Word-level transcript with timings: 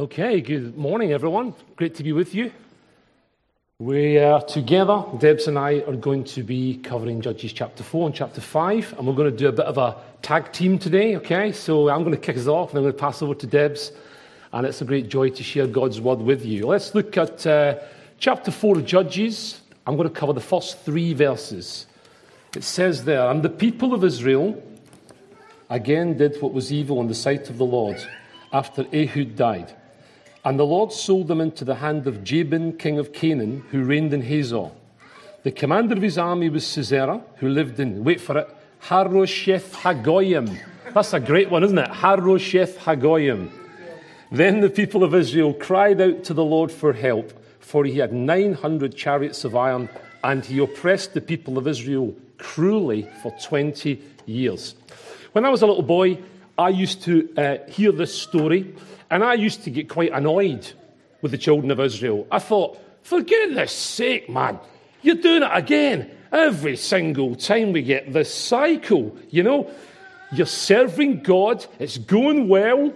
Okay, 0.00 0.40
good 0.40 0.78
morning, 0.78 1.12
everyone. 1.12 1.52
Great 1.76 1.94
to 1.96 2.02
be 2.02 2.12
with 2.12 2.34
you. 2.34 2.50
We 3.78 4.16
are 4.16 4.42
together, 4.42 5.04
Debs 5.18 5.46
and 5.46 5.58
I 5.58 5.80
are 5.80 5.94
going 5.94 6.24
to 6.24 6.42
be 6.42 6.78
covering 6.78 7.20
Judges 7.20 7.52
chapter 7.52 7.82
4 7.82 8.06
and 8.06 8.14
chapter 8.14 8.40
5, 8.40 8.94
and 8.96 9.06
we're 9.06 9.12
going 9.12 9.30
to 9.30 9.36
do 9.36 9.48
a 9.48 9.52
bit 9.52 9.66
of 9.66 9.76
a 9.76 9.98
tag 10.22 10.54
team 10.54 10.78
today, 10.78 11.16
okay? 11.16 11.52
So 11.52 11.90
I'm 11.90 12.02
going 12.02 12.14
to 12.14 12.20
kick 12.20 12.38
us 12.38 12.46
off, 12.46 12.70
and 12.70 12.78
I'm 12.78 12.84
going 12.84 12.94
to 12.94 12.98
pass 12.98 13.20
over 13.20 13.34
to 13.34 13.46
Debs, 13.46 13.92
and 14.54 14.66
it's 14.66 14.80
a 14.80 14.86
great 14.86 15.10
joy 15.10 15.28
to 15.28 15.42
share 15.42 15.66
God's 15.66 16.00
word 16.00 16.20
with 16.20 16.46
you. 16.46 16.66
Let's 16.66 16.94
look 16.94 17.18
at 17.18 17.46
uh, 17.46 17.74
chapter 18.18 18.50
4 18.50 18.78
of 18.78 18.86
Judges. 18.86 19.60
I'm 19.86 19.96
going 19.96 20.08
to 20.08 20.14
cover 20.14 20.32
the 20.32 20.40
first 20.40 20.78
three 20.78 21.12
verses. 21.12 21.84
It 22.56 22.64
says 22.64 23.04
there, 23.04 23.28
And 23.28 23.42
the 23.42 23.50
people 23.50 23.92
of 23.92 24.02
Israel 24.02 24.62
again 25.68 26.16
did 26.16 26.40
what 26.40 26.54
was 26.54 26.72
evil 26.72 27.02
in 27.02 27.08
the 27.08 27.14
sight 27.14 27.50
of 27.50 27.58
the 27.58 27.66
Lord 27.66 28.02
after 28.50 28.86
Ehud 28.94 29.36
died. 29.36 29.76
And 30.44 30.58
the 30.58 30.66
Lord 30.66 30.92
sold 30.92 31.28
them 31.28 31.40
into 31.40 31.64
the 31.64 31.74
hand 31.76 32.06
of 32.06 32.24
Jabin, 32.24 32.78
king 32.78 32.98
of 32.98 33.12
Canaan, 33.12 33.62
who 33.70 33.84
reigned 33.84 34.14
in 34.14 34.22
Hazor. 34.22 34.70
The 35.42 35.52
commander 35.52 35.94
of 35.94 36.02
his 36.02 36.16
army 36.16 36.48
was 36.48 36.66
Sisera, 36.66 37.22
who 37.36 37.48
lived 37.48 37.78
in, 37.78 38.04
wait 38.04 38.20
for 38.20 38.38
it, 38.38 38.56
Harosheth 38.80 39.74
Hagoyim. 39.74 40.58
That's 40.94 41.12
a 41.12 41.20
great 41.20 41.50
one, 41.50 41.62
isn't 41.64 41.78
it? 41.78 41.88
Harosheth 41.88 42.78
Hagoyim. 42.78 43.50
Then 44.32 44.60
the 44.60 44.70
people 44.70 45.04
of 45.04 45.14
Israel 45.14 45.52
cried 45.52 46.00
out 46.00 46.24
to 46.24 46.34
the 46.34 46.44
Lord 46.44 46.72
for 46.72 46.92
help, 46.92 47.32
for 47.58 47.84
he 47.84 47.98
had 47.98 48.12
900 48.12 48.96
chariots 48.96 49.44
of 49.44 49.54
iron, 49.54 49.90
and 50.24 50.44
he 50.44 50.58
oppressed 50.58 51.14
the 51.14 51.20
people 51.20 51.58
of 51.58 51.66
Israel 51.66 52.14
cruelly 52.38 53.06
for 53.22 53.34
20 53.42 54.00
years. 54.24 54.74
When 55.32 55.44
I 55.44 55.50
was 55.50 55.62
a 55.62 55.66
little 55.66 55.82
boy, 55.82 56.18
I 56.56 56.70
used 56.70 57.02
to 57.02 57.28
uh, 57.36 57.70
hear 57.70 57.92
this 57.92 58.14
story 58.14 58.74
and 59.10 59.24
I 59.24 59.34
used 59.34 59.64
to 59.64 59.70
get 59.70 59.88
quite 59.88 60.12
annoyed 60.12 60.72
with 61.20 61.32
the 61.32 61.38
children 61.38 61.70
of 61.70 61.80
Israel. 61.80 62.26
I 62.30 62.38
thought, 62.38 62.78
for 63.02 63.20
goodness 63.20 63.72
sake, 63.72 64.28
man, 64.28 64.58
you're 65.02 65.16
doing 65.16 65.42
it 65.42 65.50
again. 65.52 66.10
Every 66.32 66.76
single 66.76 67.34
time 67.34 67.72
we 67.72 67.82
get 67.82 68.12
this 68.12 68.32
cycle, 68.32 69.16
you 69.30 69.42
know, 69.42 69.70
you're 70.32 70.46
serving 70.46 71.22
God, 71.22 71.66
it's 71.80 71.98
going 71.98 72.48
well, 72.48 72.92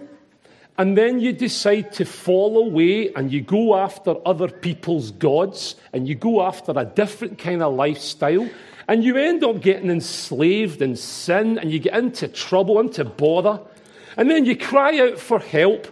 and 0.77 0.97
then 0.97 1.19
you 1.19 1.33
decide 1.33 1.91
to 1.93 2.05
fall 2.05 2.57
away 2.57 3.13
and 3.13 3.31
you 3.31 3.41
go 3.41 3.75
after 3.75 4.15
other 4.25 4.49
people's 4.49 5.11
gods 5.11 5.75
and 5.93 6.07
you 6.07 6.15
go 6.15 6.41
after 6.41 6.73
a 6.75 6.85
different 6.85 7.37
kind 7.37 7.61
of 7.61 7.73
lifestyle 7.73 8.49
and 8.87 9.03
you 9.03 9.17
end 9.17 9.43
up 9.43 9.61
getting 9.61 9.89
enslaved 9.89 10.81
in 10.81 10.95
sin 10.95 11.57
and 11.57 11.71
you 11.71 11.79
get 11.79 11.95
into 11.95 12.27
trouble, 12.27 12.79
into 12.79 13.03
bother, 13.05 13.59
and 14.17 14.29
then 14.29 14.45
you 14.45 14.55
cry 14.55 14.99
out 14.99 15.17
for 15.17 15.39
help 15.39 15.87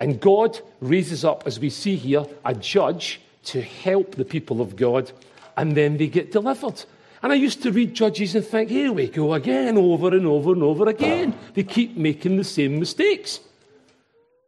and 0.00 0.20
God 0.20 0.60
raises 0.80 1.24
up, 1.24 1.44
as 1.46 1.58
we 1.58 1.70
see 1.70 1.96
here, 1.96 2.24
a 2.44 2.54
judge 2.54 3.20
to 3.44 3.62
help 3.62 4.14
the 4.14 4.24
people 4.24 4.60
of 4.60 4.76
God, 4.76 5.10
and 5.56 5.76
then 5.76 5.96
they 5.96 6.06
get 6.06 6.32
delivered. 6.32 6.84
And 7.22 7.32
I 7.32 7.36
used 7.36 7.62
to 7.64 7.72
read 7.72 7.94
Judges 7.94 8.34
and 8.34 8.44
think, 8.44 8.70
here 8.70 8.92
we 8.92 9.08
go 9.08 9.34
again, 9.34 9.76
over 9.76 10.08
and 10.08 10.26
over 10.26 10.52
and 10.52 10.62
over 10.62 10.88
again. 10.88 11.34
They 11.54 11.64
keep 11.64 11.96
making 11.96 12.36
the 12.36 12.44
same 12.44 12.78
mistakes. 12.78 13.40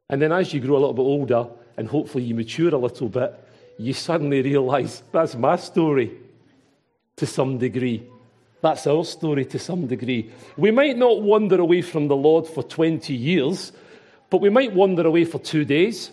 And 0.08 0.22
then 0.22 0.32
as 0.32 0.54
you 0.54 0.60
grow 0.60 0.76
a 0.76 0.78
little 0.78 0.94
bit 0.94 1.02
older, 1.02 1.46
and 1.76 1.88
hopefully 1.88 2.24
you 2.24 2.34
mature 2.34 2.72
a 2.74 2.78
little 2.78 3.08
bit, 3.08 3.34
you 3.78 3.92
suddenly 3.92 4.42
realize 4.42 5.02
that's 5.10 5.34
my 5.34 5.56
story 5.56 6.12
to 7.16 7.26
some 7.26 7.58
degree. 7.58 8.06
That's 8.60 8.86
our 8.86 9.04
story 9.04 9.46
to 9.46 9.58
some 9.58 9.86
degree. 9.86 10.30
We 10.56 10.70
might 10.70 10.96
not 10.96 11.22
wander 11.22 11.60
away 11.60 11.82
from 11.82 12.08
the 12.08 12.16
Lord 12.16 12.46
for 12.46 12.62
20 12.62 13.14
years, 13.14 13.72
but 14.30 14.40
we 14.40 14.48
might 14.48 14.72
wander 14.72 15.06
away 15.06 15.24
for 15.24 15.38
two 15.38 15.64
days. 15.64 16.10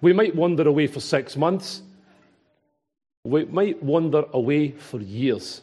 We 0.00 0.12
might 0.12 0.34
wander 0.34 0.66
away 0.66 0.86
for 0.88 1.00
six 1.00 1.36
months. 1.36 1.82
We 3.24 3.44
might 3.44 3.82
wander 3.82 4.24
away 4.32 4.72
for 4.72 4.98
years. 5.00 5.60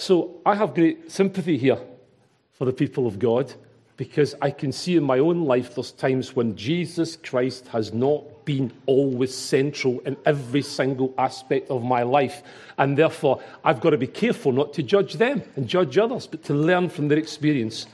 So 0.00 0.40
I 0.44 0.56
have 0.56 0.74
great 0.74 1.12
sympathy 1.12 1.56
here 1.56 1.78
for 2.52 2.64
the 2.64 2.72
people 2.72 3.06
of 3.06 3.18
God 3.18 3.52
because 3.96 4.34
I 4.42 4.50
can 4.50 4.72
see 4.72 4.96
in 4.96 5.04
my 5.04 5.20
own 5.20 5.44
life 5.44 5.74
there's 5.74 5.92
times 5.92 6.34
when 6.34 6.56
Jesus 6.56 7.16
Christ 7.16 7.68
has 7.68 7.92
not 7.92 8.44
been 8.44 8.72
always 8.86 9.32
central 9.32 10.00
in 10.00 10.16
every 10.26 10.62
single 10.62 11.14
aspect 11.16 11.70
of 11.70 11.84
my 11.84 12.02
life. 12.02 12.42
And 12.76 12.98
therefore, 12.98 13.40
I've 13.64 13.80
got 13.80 13.90
to 13.90 13.96
be 13.96 14.08
careful 14.08 14.50
not 14.50 14.72
to 14.74 14.82
judge 14.82 15.14
them 15.14 15.42
and 15.54 15.68
judge 15.68 15.96
others, 15.96 16.26
but 16.26 16.42
to 16.44 16.54
learn 16.54 16.88
from 16.88 17.08
their 17.08 17.18
experience. 17.18 17.86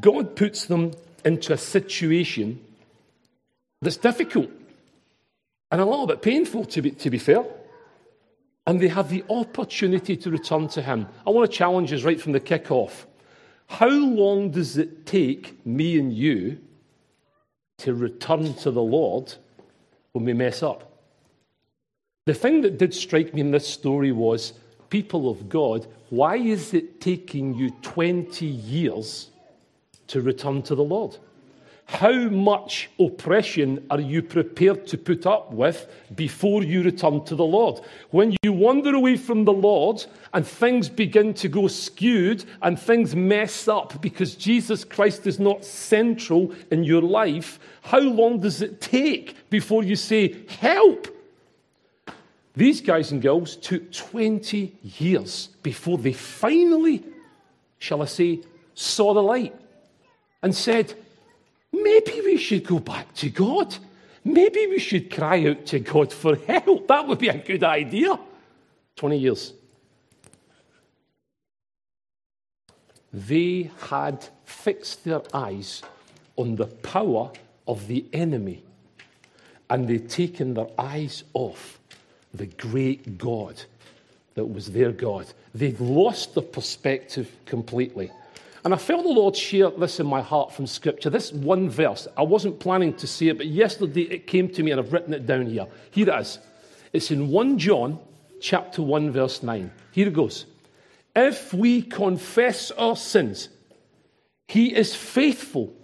God 0.00 0.36
puts 0.36 0.66
them 0.66 0.92
into 1.24 1.52
a 1.52 1.58
situation 1.58 2.60
that's 3.80 3.96
difficult 3.96 4.50
and 5.70 5.80
a 5.80 5.84
little 5.84 6.06
bit 6.06 6.22
painful, 6.22 6.64
to 6.66 6.82
be, 6.82 6.90
to 6.92 7.10
be 7.10 7.18
fair. 7.18 7.44
And 8.66 8.80
they 8.80 8.88
have 8.88 9.10
the 9.10 9.24
opportunity 9.28 10.16
to 10.16 10.30
return 10.30 10.68
to 10.68 10.82
Him. 10.82 11.06
I 11.26 11.30
want 11.30 11.50
to 11.50 11.56
challenge 11.56 11.92
us 11.92 12.02
right 12.02 12.20
from 12.20 12.32
the 12.32 12.40
kick-off. 12.40 13.06
How 13.66 13.88
long 13.88 14.50
does 14.50 14.78
it 14.78 15.06
take 15.06 15.66
me 15.66 15.98
and 15.98 16.12
you 16.12 16.58
to 17.78 17.94
return 17.94 18.54
to 18.54 18.70
the 18.70 18.82
Lord 18.82 19.34
when 20.12 20.24
we 20.24 20.32
mess 20.32 20.62
up? 20.62 20.90
The 22.26 22.34
thing 22.34 22.62
that 22.62 22.78
did 22.78 22.94
strike 22.94 23.34
me 23.34 23.42
in 23.42 23.50
this 23.50 23.68
story 23.68 24.12
was 24.12 24.54
people 24.88 25.28
of 25.28 25.48
God, 25.48 25.86
why 26.08 26.36
is 26.36 26.72
it 26.72 27.00
taking 27.00 27.54
you 27.54 27.70
20 27.82 28.46
years 28.46 29.30
to 30.08 30.20
return 30.20 30.62
to 30.62 30.74
the 30.74 30.84
Lord? 30.84 31.18
How 31.86 32.12
much 32.12 32.88
oppression 32.98 33.86
are 33.90 34.00
you 34.00 34.22
prepared 34.22 34.86
to 34.86 34.96
put 34.96 35.26
up 35.26 35.52
with 35.52 35.86
before 36.14 36.62
you 36.62 36.82
return 36.82 37.24
to 37.26 37.34
the 37.34 37.44
Lord? 37.44 37.80
When 38.10 38.34
you 38.42 38.52
wander 38.52 38.94
away 38.94 39.16
from 39.18 39.44
the 39.44 39.52
Lord 39.52 40.04
and 40.32 40.46
things 40.46 40.88
begin 40.88 41.34
to 41.34 41.48
go 41.48 41.68
skewed 41.68 42.46
and 42.62 42.80
things 42.80 43.14
mess 43.14 43.68
up 43.68 44.00
because 44.00 44.34
Jesus 44.34 44.82
Christ 44.82 45.26
is 45.26 45.38
not 45.38 45.64
central 45.64 46.54
in 46.70 46.84
your 46.84 47.02
life, 47.02 47.60
how 47.82 48.00
long 48.00 48.40
does 48.40 48.62
it 48.62 48.80
take 48.80 49.50
before 49.50 49.84
you 49.84 49.94
say, 49.94 50.46
Help? 50.58 51.08
These 52.56 52.80
guys 52.80 53.12
and 53.12 53.20
girls 53.20 53.56
took 53.56 53.92
20 53.92 54.74
years 54.82 55.48
before 55.62 55.98
they 55.98 56.12
finally, 56.12 57.04
shall 57.78 58.00
I 58.00 58.06
say, 58.06 58.40
saw 58.74 59.12
the 59.12 59.22
light 59.22 59.54
and 60.44 60.54
said, 60.54 60.92
maybe 61.72 62.20
we 62.22 62.36
should 62.36 62.66
go 62.66 62.78
back 62.78 63.14
to 63.14 63.30
God. 63.30 63.74
Maybe 64.24 64.66
we 64.66 64.78
should 64.78 65.10
cry 65.10 65.46
out 65.46 65.64
to 65.66 65.80
God 65.80 66.12
for 66.12 66.36
help. 66.36 66.86
That 66.88 67.08
would 67.08 67.18
be 67.18 67.28
a 67.28 67.38
good 67.38 67.64
idea. 67.64 68.20
20 68.96 69.18
years. 69.18 69.54
They 73.10 73.70
had 73.88 74.28
fixed 74.44 75.04
their 75.04 75.22
eyes 75.32 75.82
on 76.36 76.56
the 76.56 76.66
power 76.66 77.30
of 77.66 77.86
the 77.86 78.04
enemy 78.12 78.62
and 79.70 79.88
they'd 79.88 80.10
taken 80.10 80.52
their 80.52 80.68
eyes 80.78 81.24
off 81.32 81.80
the 82.34 82.46
great 82.46 83.16
God 83.16 83.62
that 84.34 84.44
was 84.44 84.72
their 84.72 84.92
God. 84.92 85.24
They'd 85.54 85.80
lost 85.80 86.34
their 86.34 86.44
perspective 86.44 87.34
completely. 87.46 88.10
And 88.64 88.72
I 88.72 88.78
felt 88.78 89.02
the 89.02 89.10
Lord 89.10 89.36
share 89.36 89.70
this 89.70 90.00
in 90.00 90.06
my 90.06 90.22
heart 90.22 90.50
from 90.50 90.66
Scripture. 90.66 91.10
This 91.10 91.32
one 91.32 91.68
verse, 91.68 92.08
I 92.16 92.22
wasn't 92.22 92.58
planning 92.58 92.94
to 92.94 93.06
say 93.06 93.28
it, 93.28 93.36
but 93.36 93.46
yesterday 93.46 94.02
it 94.02 94.26
came 94.26 94.48
to 94.50 94.62
me 94.62 94.70
and 94.70 94.80
I've 94.80 94.92
written 94.92 95.12
it 95.12 95.26
down 95.26 95.46
here. 95.46 95.66
Here 95.90 96.08
it 96.08 96.20
is. 96.20 96.38
It's 96.94 97.10
in 97.10 97.28
1 97.28 97.58
John 97.58 97.98
chapter 98.40 98.80
1, 98.80 99.10
verse 99.10 99.42
9. 99.42 99.70
Here 99.92 100.08
it 100.08 100.14
goes. 100.14 100.46
If 101.14 101.52
we 101.52 101.82
confess 101.82 102.70
our 102.70 102.96
sins, 102.96 103.50
he 104.48 104.74
is 104.74 104.94
faithful 104.94 105.74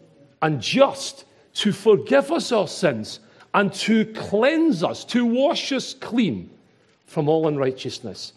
and 0.41 0.61
just 0.61 1.27
to 1.55 1.73
forgive 1.73 2.33
us 2.33 2.51
our 2.51 2.69
sins 2.69 3.21
and 3.53 3.73
to 3.75 4.07
cleanse 4.07 4.83
us, 4.83 5.05
to 5.07 5.27
wash 5.27 5.73
us 5.73 5.93
clean 5.93 6.49
from 7.05 7.29
all 7.29 7.47
unrighteousness. 7.47 8.33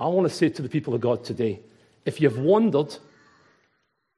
I 0.00 0.06
want 0.06 0.28
to 0.28 0.34
say 0.34 0.48
to 0.48 0.62
the 0.62 0.68
people 0.68 0.94
of 0.94 1.02
God 1.02 1.22
today 1.22 1.60
if 2.06 2.20
you've 2.20 2.38
wandered, 2.38 2.96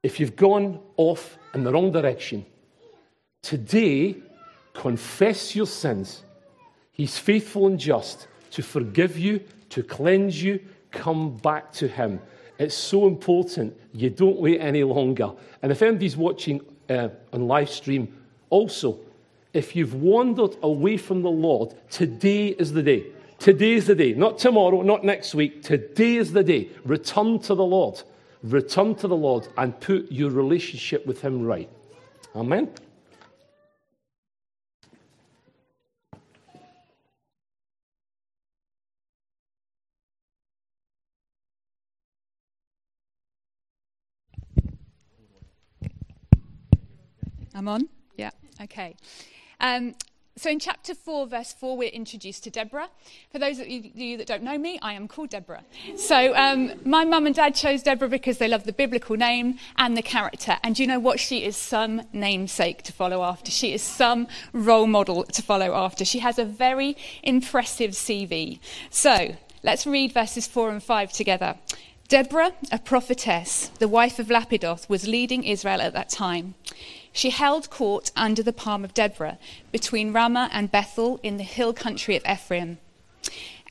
if 0.07 0.21
you've 0.21 0.37
gone 0.37 0.79
off 0.97 1.37
in 1.53 1.65
the 1.65 1.73
wrong 1.73 1.91
direction, 1.91 2.47
today 3.43 4.15
confess 4.73 5.57
your 5.57 5.67
sins. 5.67 6.23
He's 6.93 7.19
faithful 7.19 7.67
and 7.67 7.77
just 7.77 8.29
to 8.53 8.63
forgive 8.63 9.19
you, 9.19 9.41
to 9.71 9.83
cleanse 9.83 10.41
you, 10.41 10.61
come 10.93 11.37
back 11.39 11.73
to 11.73 11.89
Him. 11.89 12.21
It's 12.57 12.77
so 12.77 13.09
important 13.09 13.77
you 13.93 14.09
don't 14.11 14.39
wait 14.39 14.61
any 14.61 14.85
longer. 14.85 15.33
And 15.61 15.73
if 15.73 15.83
anybody's 15.83 16.17
watching 16.17 16.61
uh, 16.89 17.09
on 17.33 17.49
live 17.49 17.69
stream, 17.69 18.17
also, 18.49 19.01
if 19.55 19.75
you've 19.75 19.95
wandered 19.95 20.57
away 20.63 20.99
from 20.99 21.23
the 21.23 21.31
Lord, 21.31 21.75
today 21.91 22.51
is 22.51 22.73
the 22.73 22.83
day. 22.83 23.07
Today 23.41 23.73
is 23.73 23.89
the 23.89 23.97
day. 23.97 24.13
Not 24.13 24.39
tomorrow, 24.39 24.83
not 24.83 25.03
next 25.03 25.35
week. 25.35 25.65
Today 25.65 26.15
is 26.15 26.33
the 26.33 26.45
day. 26.45 26.69
Return 26.85 27.41
to 27.41 27.57
the 27.57 27.65
Lord 27.65 28.05
Return 28.47 28.95
to 28.97 29.09
the 29.09 29.17
Lord 29.17 29.49
and 29.59 29.79
put 29.81 30.13
your 30.13 30.31
relationship 30.31 31.05
with 31.05 31.21
Him 31.21 31.45
right. 31.45 31.69
Amen. 32.37 32.71
I'm 47.53 47.67
on? 47.67 47.89
Yeah, 48.17 48.31
okay. 48.61 48.95
Um, 49.59 49.95
so 50.39 50.51
in 50.51 50.59
chapter 50.59 50.95
4, 50.95 51.29
verse 51.29 51.55
4, 51.55 51.79
we're 51.79 51.89
introduced 51.89 52.45
to 52.45 52.51
Deborah. 52.51 52.91
For 53.33 53.39
those 53.39 53.59
of 53.59 53.67
you 53.67 54.19
that 54.19 54.27
don't 54.27 54.43
know 54.43 54.59
me, 54.59 54.79
I 54.83 54.93
am 54.93 55.09
called 55.09 55.31
Deborah. 55.31 55.65
So 55.97 56.37
um, 56.37 56.75
my 56.85 57.07
mum 57.07 57.25
and 57.25 57.35
dad 57.35 57.55
chose 57.55 57.83
Deborah 57.83 58.11
because 58.11 58.37
they 58.37 58.47
love 58.47 58.65
the 58.65 58.75
biblical 58.75 59.17
name 59.17 59.59
and 59.79 59.97
the 59.97 60.03
character. 60.03 60.59
And 60.63 60.79
you 60.79 60.87
know 60.87 60.99
what? 60.99 61.19
She 61.21 61.43
is 61.43 61.57
some 61.57 62.03
namesake 62.13 62.83
to 62.83 62.93
follow 62.93 63.23
after. 63.23 63.51
She 63.51 63.73
is 63.73 63.81
some 63.81 64.29
role 64.53 64.87
model 64.87 65.25
to 65.25 65.41
follow 65.41 65.75
after. 65.75 66.05
She 66.05 66.19
has 66.19 66.39
a 66.39 66.45
very 66.45 66.99
impressive 67.23 67.93
CV. 67.93 68.59
So 68.91 69.37
let's 69.63 69.87
read 69.87 70.13
verses 70.13 70.47
4 70.47 70.69
and 70.69 70.83
5 70.83 71.13
together. 71.13 71.57
Deborah, 72.09 72.53
a 72.71 72.79
prophetess, 72.79 73.69
the 73.79 73.89
wife 73.89 74.19
of 74.19 74.29
Lapidoth, 74.29 74.89
was 74.89 75.09
leading 75.09 75.45
Israel 75.45 75.81
at 75.81 75.95
that 75.95 76.11
time. 76.11 76.55
She 77.17 77.31
held 77.31 77.71
court 77.71 78.11
under 78.15 78.43
the 78.43 78.53
palm 78.53 78.85
of 78.85 78.93
Deborah 78.93 79.39
between 79.73 80.13
Ramah 80.13 80.51
and 80.53 80.71
Bethel 80.71 81.19
in 81.23 81.39
the 81.39 81.45
hill 81.45 81.73
country 81.73 82.15
of 82.15 82.23
Ephraim. 82.31 82.77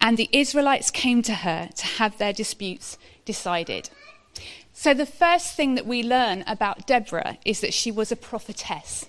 And 0.02 0.18
the 0.18 0.30
Israelites 0.32 0.90
came 0.90 1.22
to 1.22 1.36
her 1.36 1.70
to 1.76 1.86
have 1.86 2.18
their 2.18 2.34
disputes 2.34 2.98
decided. 3.24 3.92
So, 4.74 4.96
the 4.96 5.06
first 5.06 5.56
thing 5.56 5.76
that 5.76 5.86
we 5.86 6.02
learn 6.02 6.44
about 6.48 6.88
Deborah 6.88 7.38
is 7.46 7.62
that 7.62 7.76
she 7.76 7.92
was 7.92 8.12
a 8.12 8.16
prophetess. 8.16 9.06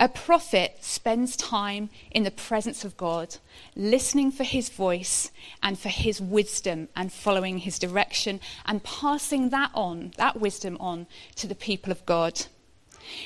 A 0.00 0.08
prophet 0.08 0.78
spends 0.80 1.36
time 1.36 1.90
in 2.10 2.24
the 2.24 2.32
presence 2.32 2.84
of 2.84 2.96
God, 2.96 3.36
listening 3.76 4.32
for 4.32 4.42
his 4.42 4.68
voice 4.68 5.30
and 5.62 5.78
for 5.78 5.90
his 5.90 6.20
wisdom 6.20 6.88
and 6.96 7.12
following 7.12 7.58
his 7.58 7.78
direction 7.78 8.40
and 8.66 8.82
passing 8.82 9.50
that 9.50 9.70
on, 9.74 10.10
that 10.16 10.40
wisdom 10.40 10.76
on, 10.80 11.06
to 11.36 11.46
the 11.46 11.54
people 11.54 11.92
of 11.92 12.04
God. 12.04 12.46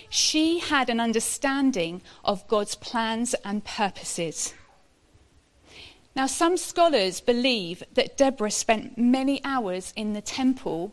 She 0.09 0.59
had 0.59 0.89
an 0.89 1.01
understanding 1.01 2.03
of 2.25 2.47
God's 2.49 2.75
plans 2.75 3.35
and 3.45 3.65
purposes. 3.65 4.55
Now, 6.17 6.27
some 6.27 6.57
scholars 6.57 7.21
believe 7.21 7.83
that 7.95 8.17
Deborah 8.17 8.51
spent 8.51 8.99
many 8.99 9.41
hours 9.45 9.93
in 9.95 10.15
the 10.15 10.21
temple 10.21 10.93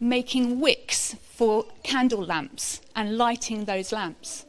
making 0.00 0.60
wicks 0.60 1.14
for 1.14 1.66
candle 1.82 2.24
lamps 2.24 2.80
and 2.96 3.18
lighting 3.18 3.64
those 3.64 3.92
lamps. 3.92 4.46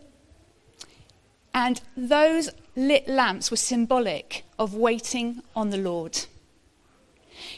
And 1.54 1.82
those 1.96 2.50
lit 2.76 3.08
lamps 3.08 3.52
were 3.52 3.58
symbolic 3.58 4.44
of 4.60 4.74
waiting 4.74 5.42
on 5.56 5.70
the 5.70 5.78
Lord. 5.78 6.26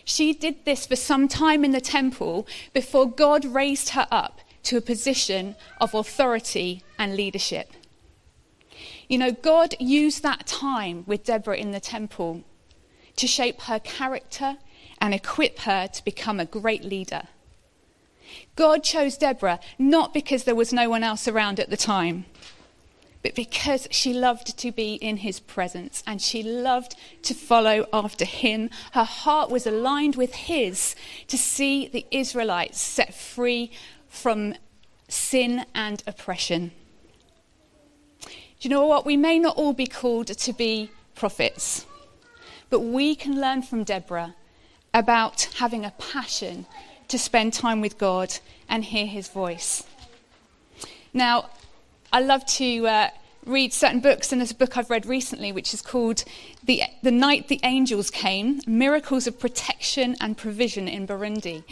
She 0.03 0.33
did 0.33 0.65
this 0.65 0.85
for 0.87 0.95
some 0.95 1.27
time 1.27 1.63
in 1.63 1.71
the 1.71 1.81
temple 1.81 2.47
before 2.73 3.09
God 3.09 3.45
raised 3.45 3.89
her 3.89 4.07
up 4.11 4.41
to 4.67 4.75
a 4.75 4.81
position 4.81 5.55
of 5.79 5.93
authority 5.93 6.83
and 6.99 7.15
leadership. 7.15 7.71
You 9.07 9.17
know, 9.17 9.31
God 9.31 9.75
used 9.79 10.23
that 10.23 10.45
time 10.45 11.05
with 11.07 11.23
Deborah 11.23 11.55
in 11.55 11.71
the 11.71 11.79
temple 11.79 12.43
to 13.15 13.27
shape 13.27 13.61
her 13.61 13.79
character 13.79 14.57
and 14.99 15.13
equip 15.13 15.59
her 15.59 15.87
to 15.87 16.03
become 16.03 16.41
a 16.41 16.45
great 16.45 16.83
leader. 16.83 17.23
God 18.57 18.83
chose 18.83 19.17
Deborah 19.17 19.61
not 19.79 20.13
because 20.13 20.43
there 20.43 20.53
was 20.53 20.73
no 20.73 20.89
one 20.89 21.03
else 21.03 21.29
around 21.29 21.61
at 21.61 21.69
the 21.69 21.77
time, 21.77 22.25
but 23.23 23.35
because 23.35 23.87
she 23.89 24.13
loved 24.13 24.57
to 24.57 24.71
be 24.73 24.95
in 24.95 25.17
his 25.17 25.39
presence 25.39 26.03
and 26.05 26.21
she 26.21 26.43
loved 26.43 26.95
to 27.21 27.33
follow 27.33 27.87
after 27.93 28.25
him. 28.25 28.69
Her 28.91 29.05
heart 29.05 29.49
was 29.49 29.65
aligned 29.65 30.17
with 30.17 30.33
his 30.33 30.93
to 31.27 31.37
see 31.37 31.87
the 31.87 32.05
Israelites 32.11 32.81
set 32.81 33.13
free 33.13 33.71
from 34.09 34.55
sin 35.07 35.65
and 35.73 36.03
oppression. 36.05 36.71
Do 38.21 38.29
you 38.61 38.69
know 38.69 38.85
what? 38.85 39.05
We 39.05 39.17
may 39.17 39.37
not 39.39 39.55
all 39.55 39.73
be 39.73 39.85
called 39.87 40.27
to 40.27 40.53
be 40.53 40.89
prophets, 41.15 41.85
but 42.69 42.79
we 42.79 43.15
can 43.15 43.39
learn 43.39 43.61
from 43.61 43.83
Deborah 43.83 44.35
about 44.93 45.49
having 45.57 45.85
a 45.85 45.91
passion 45.91 46.65
to 47.07 47.19
spend 47.19 47.53
time 47.53 47.81
with 47.81 47.97
God 47.97 48.39
and 48.67 48.83
hear 48.83 49.05
his 49.05 49.27
voice. 49.29 49.83
Now, 51.13 51.49
I 52.11 52.19
love 52.19 52.45
to 52.45 52.87
uh, 52.87 53.09
read 53.47 53.73
certain 53.73 53.99
books, 54.01 54.31
and 54.31 54.41
there's 54.41 54.51
a 54.51 54.55
book 54.55 54.77
I've 54.77 54.89
read 54.89 55.05
recently 55.05 55.51
which 55.51 55.73
is 55.73 55.81
called 55.81 56.23
the, 56.63 56.83
the 57.01 57.11
Night 57.11 57.47
the 57.47 57.59
Angels 57.63 58.11
Came 58.11 58.59
Miracles 58.67 59.25
of 59.25 59.39
Protection 59.39 60.15
and 60.19 60.37
Provision 60.37 60.87
in 60.87 61.07
Burundi. 61.07 61.63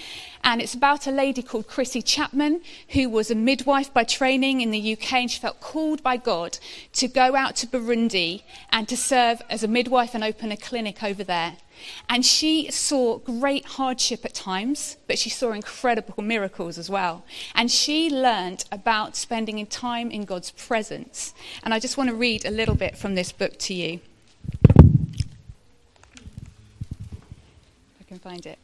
And 0.44 0.62
it's 0.62 0.74
about 0.74 1.07
a 1.07 1.12
lady 1.12 1.42
called 1.42 1.68
Chrissy 1.68 2.01
Chapman, 2.01 2.62
who 2.89 3.10
was 3.10 3.30
a 3.30 3.36
midwife 3.36 3.94
by 3.94 4.04
training 4.04 4.62
in 4.62 4.72
the 4.72 4.94
UK, 4.94 5.13
and 5.13 5.31
she 5.31 5.39
felt 5.39 5.60
called 5.60 6.01
by 6.01 6.18
God 6.18 6.57
to 6.94 7.07
go 7.07 7.36
out 7.36 7.56
to 7.57 7.68
Burundi 7.68 8.44
and 8.69 8.88
to 8.88 8.95
serve 8.95 9.42
as 9.50 9.63
a 9.63 9.68
midwife 9.68 10.16
and 10.16 10.24
open 10.24 10.51
a 10.51 10.57
clinic 10.57 11.04
over 11.04 11.24
there. 11.24 11.57
And 12.10 12.25
she 12.25 12.69
saw 12.72 13.18
great 13.18 13.66
hardship 13.66 14.25
at 14.25 14.33
times, 14.33 14.98
but 15.07 15.18
she 15.18 15.30
saw 15.30 15.51
incredible 15.51 16.24
miracles 16.24 16.77
as 16.77 16.89
well. 16.89 17.24
And 17.54 17.72
she 17.72 18.10
learned 18.10 18.66
about 18.72 19.16
spending 19.16 19.66
time 19.66 20.12
in 20.12 20.25
God's 20.25 20.51
presence. 20.51 21.33
And 21.63 21.74
I 21.74 21.80
just 21.80 21.98
want 21.98 22.10
to 22.10 22.16
read 22.16 22.45
a 22.45 22.51
little 22.51 22.75
bit 22.75 22.98
from 22.98 23.16
this 23.16 23.31
book 23.31 23.57
to 23.60 23.74
you. 23.74 24.00
If 24.63 25.22
I 28.00 28.04
can 28.07 28.19
find 28.19 28.45
it. 28.45 28.60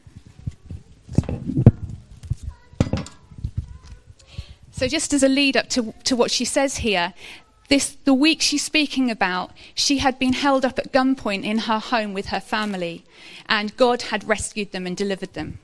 So, 4.71 4.87
just 4.87 5.13
as 5.13 5.21
a 5.21 5.27
lead 5.27 5.55
up 5.55 5.69
to, 5.69 5.93
to 6.05 6.15
what 6.15 6.31
she 6.31 6.43
says 6.43 6.77
here, 6.77 7.13
this, 7.71 7.95
the 8.03 8.13
week 8.13 8.41
she's 8.41 8.65
speaking 8.65 9.09
about, 9.09 9.51
she 9.73 9.99
had 9.99 10.19
been 10.19 10.33
held 10.33 10.65
up 10.65 10.77
at 10.77 10.91
gunpoint 10.91 11.45
in 11.45 11.57
her 11.59 11.79
home 11.79 12.13
with 12.13 12.25
her 12.25 12.41
family, 12.41 13.05
and 13.47 13.77
God 13.77 14.01
had 14.01 14.27
rescued 14.27 14.73
them 14.73 14.85
and 14.85 14.97
delivered 14.97 15.35
them. 15.35 15.57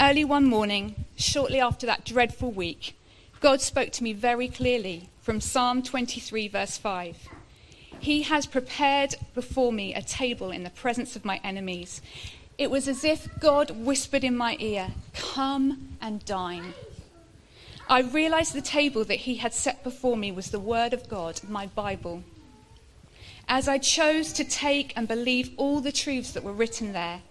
Early 0.00 0.24
one 0.24 0.46
morning, 0.46 1.04
shortly 1.14 1.60
after 1.60 1.84
that 1.84 2.06
dreadful 2.06 2.52
week, 2.52 2.96
God 3.40 3.60
spoke 3.60 3.92
to 3.92 4.02
me 4.02 4.14
very 4.14 4.48
clearly 4.48 5.10
from 5.20 5.42
Psalm 5.42 5.82
23, 5.82 6.48
verse 6.48 6.78
5. 6.78 7.28
He 7.98 8.22
has 8.22 8.46
prepared 8.46 9.16
before 9.34 9.74
me 9.74 9.92
a 9.94 10.00
table 10.00 10.50
in 10.50 10.62
the 10.62 10.70
presence 10.70 11.16
of 11.16 11.24
my 11.26 11.38
enemies. 11.44 12.00
It 12.56 12.70
was 12.70 12.88
as 12.88 13.04
if 13.04 13.28
God 13.40 13.72
whispered 13.72 14.24
in 14.24 14.38
my 14.38 14.56
ear, 14.58 14.88
Come 15.12 15.96
and 16.00 16.24
dine. 16.24 16.72
I 17.90 18.02
realized 18.02 18.54
the 18.54 18.62
table 18.62 19.04
that 19.06 19.16
he 19.16 19.34
had 19.34 19.52
set 19.52 19.82
before 19.82 20.16
me 20.16 20.30
was 20.30 20.52
the 20.52 20.60
Word 20.60 20.92
of 20.92 21.08
God, 21.08 21.40
my 21.48 21.66
Bible. 21.66 22.22
As 23.48 23.66
I 23.66 23.78
chose 23.78 24.32
to 24.34 24.44
take 24.44 24.92
and 24.96 25.08
believe 25.08 25.50
all 25.56 25.80
the 25.80 25.90
truths 25.90 26.30
that 26.30 26.44
were 26.44 26.52
written 26.52 26.92
there, 26.92 27.22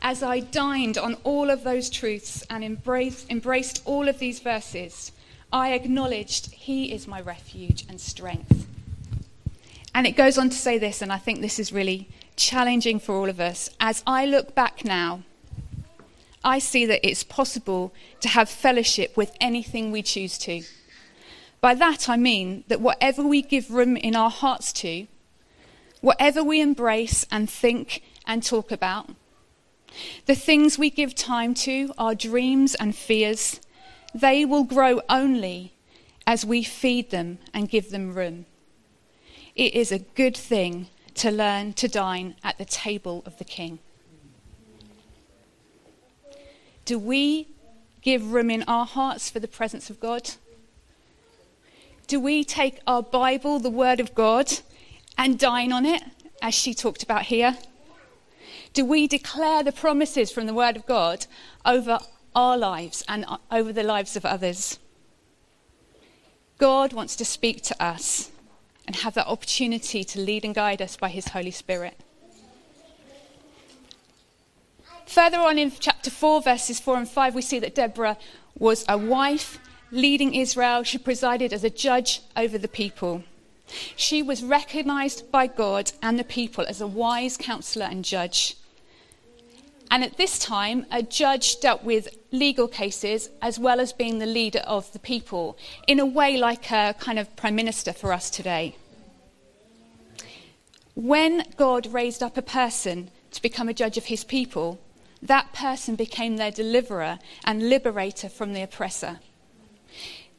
as 0.00 0.22
I 0.22 0.38
dined 0.38 0.96
on 0.96 1.14
all 1.24 1.50
of 1.50 1.64
those 1.64 1.90
truths 1.90 2.46
and 2.48 2.62
embraced, 2.62 3.28
embraced 3.28 3.82
all 3.84 4.06
of 4.06 4.20
these 4.20 4.38
verses, 4.38 5.10
I 5.52 5.72
acknowledged 5.72 6.52
He 6.52 6.92
is 6.92 7.08
my 7.08 7.20
refuge 7.20 7.84
and 7.88 8.00
strength. 8.00 8.68
And 9.92 10.06
it 10.06 10.16
goes 10.16 10.38
on 10.38 10.48
to 10.48 10.56
say 10.56 10.78
this, 10.78 11.02
and 11.02 11.12
I 11.12 11.18
think 11.18 11.40
this 11.40 11.58
is 11.58 11.72
really 11.72 12.08
challenging 12.36 13.00
for 13.00 13.16
all 13.16 13.28
of 13.28 13.40
us. 13.40 13.68
As 13.80 14.04
I 14.06 14.26
look 14.26 14.54
back 14.54 14.84
now, 14.84 15.22
I 16.44 16.58
see 16.58 16.84
that 16.86 17.04
it's 17.04 17.24
possible 17.24 17.94
to 18.20 18.28
have 18.28 18.48
fellowship 18.50 19.16
with 19.16 19.34
anything 19.40 19.90
we 19.90 20.02
choose 20.02 20.36
to. 20.38 20.62
By 21.62 21.74
that 21.74 22.08
I 22.08 22.18
mean 22.18 22.64
that 22.68 22.82
whatever 22.82 23.22
we 23.22 23.40
give 23.40 23.70
room 23.70 23.96
in 23.96 24.14
our 24.14 24.30
hearts 24.30 24.70
to, 24.74 25.06
whatever 26.02 26.44
we 26.44 26.60
embrace 26.60 27.26
and 27.30 27.48
think 27.48 28.02
and 28.26 28.42
talk 28.42 28.70
about, 28.70 29.08
the 30.26 30.34
things 30.34 30.78
we 30.78 30.90
give 30.90 31.14
time 31.14 31.54
to, 31.54 31.92
our 31.96 32.14
dreams 32.14 32.74
and 32.74 32.94
fears, 32.94 33.60
they 34.14 34.44
will 34.44 34.64
grow 34.64 35.00
only 35.08 35.72
as 36.26 36.44
we 36.44 36.62
feed 36.62 37.10
them 37.10 37.38
and 37.54 37.70
give 37.70 37.90
them 37.90 38.14
room. 38.14 38.44
It 39.54 39.74
is 39.74 39.90
a 39.90 40.00
good 40.00 40.36
thing 40.36 40.88
to 41.14 41.30
learn 41.30 41.72
to 41.74 41.88
dine 41.88 42.34
at 42.42 42.58
the 42.58 42.64
table 42.64 43.22
of 43.24 43.38
the 43.38 43.44
King. 43.44 43.78
Do 46.84 46.98
we 46.98 47.48
give 48.02 48.32
room 48.32 48.50
in 48.50 48.62
our 48.64 48.84
hearts 48.84 49.30
for 49.30 49.40
the 49.40 49.48
presence 49.48 49.88
of 49.88 49.98
God? 50.00 50.32
Do 52.06 52.20
we 52.20 52.44
take 52.44 52.80
our 52.86 53.02
Bible, 53.02 53.58
the 53.58 53.70
Word 53.70 54.00
of 54.00 54.14
God, 54.14 54.52
and 55.16 55.38
dine 55.38 55.72
on 55.72 55.86
it, 55.86 56.02
as 56.42 56.54
she 56.54 56.74
talked 56.74 57.02
about 57.02 57.22
here? 57.22 57.56
Do 58.74 58.84
we 58.84 59.06
declare 59.06 59.62
the 59.62 59.72
promises 59.72 60.30
from 60.30 60.46
the 60.46 60.52
Word 60.52 60.76
of 60.76 60.84
God 60.84 61.26
over 61.64 61.98
our 62.34 62.58
lives 62.58 63.02
and 63.08 63.24
uh, 63.26 63.38
over 63.50 63.72
the 63.72 63.82
lives 63.82 64.16
of 64.16 64.26
others? 64.26 64.78
God 66.58 66.92
wants 66.92 67.16
to 67.16 67.24
speak 67.24 67.62
to 67.62 67.82
us 67.82 68.30
and 68.86 68.96
have 68.96 69.14
that 69.14 69.26
opportunity 69.26 70.04
to 70.04 70.20
lead 70.20 70.44
and 70.44 70.54
guide 70.54 70.82
us 70.82 70.96
by 70.96 71.08
His 71.08 71.28
Holy 71.28 71.50
Spirit. 71.50 71.98
Further 75.14 75.38
on 75.38 75.58
in 75.58 75.70
chapter 75.70 76.10
4, 76.10 76.42
verses 76.42 76.80
4 76.80 76.96
and 76.96 77.08
5, 77.08 77.36
we 77.36 77.40
see 77.40 77.60
that 77.60 77.76
Deborah 77.76 78.18
was 78.58 78.84
a 78.88 78.98
wife 78.98 79.60
leading 79.92 80.34
Israel. 80.34 80.82
She 80.82 80.98
presided 80.98 81.52
as 81.52 81.62
a 81.62 81.70
judge 81.70 82.22
over 82.36 82.58
the 82.58 82.66
people. 82.66 83.22
She 83.94 84.24
was 84.24 84.42
recognized 84.42 85.30
by 85.30 85.46
God 85.46 85.92
and 86.02 86.18
the 86.18 86.24
people 86.24 86.66
as 86.66 86.80
a 86.80 86.88
wise 86.88 87.36
counselor 87.36 87.86
and 87.86 88.04
judge. 88.04 88.56
And 89.88 90.02
at 90.02 90.16
this 90.16 90.36
time, 90.36 90.84
a 90.90 91.00
judge 91.00 91.60
dealt 91.60 91.84
with 91.84 92.08
legal 92.32 92.66
cases 92.66 93.30
as 93.40 93.56
well 93.56 93.78
as 93.78 93.92
being 93.92 94.18
the 94.18 94.26
leader 94.26 94.64
of 94.66 94.92
the 94.92 94.98
people, 94.98 95.56
in 95.86 96.00
a 96.00 96.06
way 96.06 96.36
like 96.36 96.72
a 96.72 96.96
kind 96.98 97.20
of 97.20 97.36
prime 97.36 97.54
minister 97.54 97.92
for 97.92 98.12
us 98.12 98.30
today. 98.30 98.74
When 100.96 101.44
God 101.56 101.86
raised 101.92 102.20
up 102.20 102.36
a 102.36 102.42
person 102.42 103.12
to 103.30 103.40
become 103.40 103.68
a 103.68 103.74
judge 103.74 103.96
of 103.96 104.06
his 104.06 104.24
people, 104.24 104.80
that 105.24 105.52
person 105.54 105.96
became 105.96 106.36
their 106.36 106.50
deliverer 106.50 107.18
and 107.44 107.68
liberator 107.68 108.28
from 108.28 108.52
the 108.52 108.62
oppressor. 108.62 109.20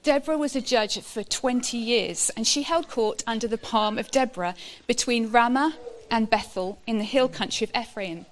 Deborah 0.03 0.37
was 0.37 0.55
a 0.55 0.61
judge 0.61 1.01
for 1.01 1.23
20 1.23 1.75
years, 1.77 2.29
and 2.37 2.45
she 2.45 2.61
held 2.61 2.87
court 2.87 3.23
under 3.25 3.47
the 3.47 3.57
palm 3.57 3.97
of 3.97 4.11
Deborah 4.11 4.53
between 4.85 5.31
Ramah 5.31 5.75
and 6.11 6.29
Bethel 6.29 6.79
in 6.85 6.99
the 6.99 7.03
hill 7.03 7.27
country 7.27 7.65
of 7.65 7.75
Ephraim. 7.75 8.27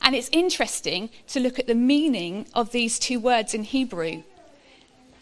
And 0.00 0.14
it's 0.14 0.30
interesting 0.30 1.10
to 1.26 1.40
look 1.40 1.58
at 1.58 1.66
the 1.66 1.74
meaning 1.74 2.46
of 2.54 2.70
these 2.70 3.00
two 3.00 3.18
words 3.18 3.52
in 3.54 3.64
Hebrew. 3.64 4.22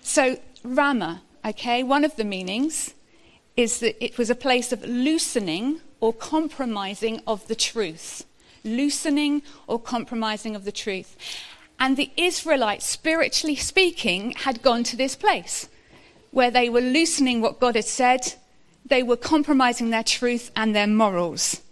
So, 0.02 0.38
Ramah, 0.62 1.22
okay, 1.42 1.82
one 1.82 2.04
of 2.04 2.16
the 2.16 2.24
meanings 2.24 2.92
is 3.56 3.80
that 3.80 4.04
it 4.04 4.18
was 4.18 4.28
a 4.28 4.34
place 4.34 4.72
of 4.72 4.84
loosening 4.84 5.80
or 6.00 6.12
compromising 6.12 7.22
of 7.26 7.48
the 7.48 7.54
truth. 7.54 8.26
Loosening 8.64 9.42
or 9.66 9.78
compromising 9.78 10.56
of 10.56 10.64
the 10.64 10.72
truth. 10.72 11.16
And 11.78 11.96
the 11.96 12.10
Israelites, 12.16 12.86
spiritually 12.86 13.56
speaking, 13.56 14.32
had 14.32 14.62
gone 14.62 14.84
to 14.84 14.96
this 14.96 15.16
place 15.16 15.68
where 16.30 16.50
they 16.50 16.68
were 16.68 16.80
loosening 16.80 17.40
what 17.40 17.60
God 17.60 17.76
had 17.76 17.84
said, 17.84 18.34
they 18.84 19.02
were 19.02 19.16
compromising 19.16 19.90
their 19.90 20.02
truth 20.02 20.50
and 20.56 20.74
their 20.74 20.86
morals. 20.86 21.62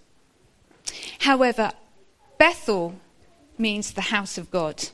However, 1.20 1.72
Bethel 2.38 2.94
means 3.58 3.92
the 3.92 4.02
house 4.02 4.38
of 4.38 4.50
God. 4.50 4.88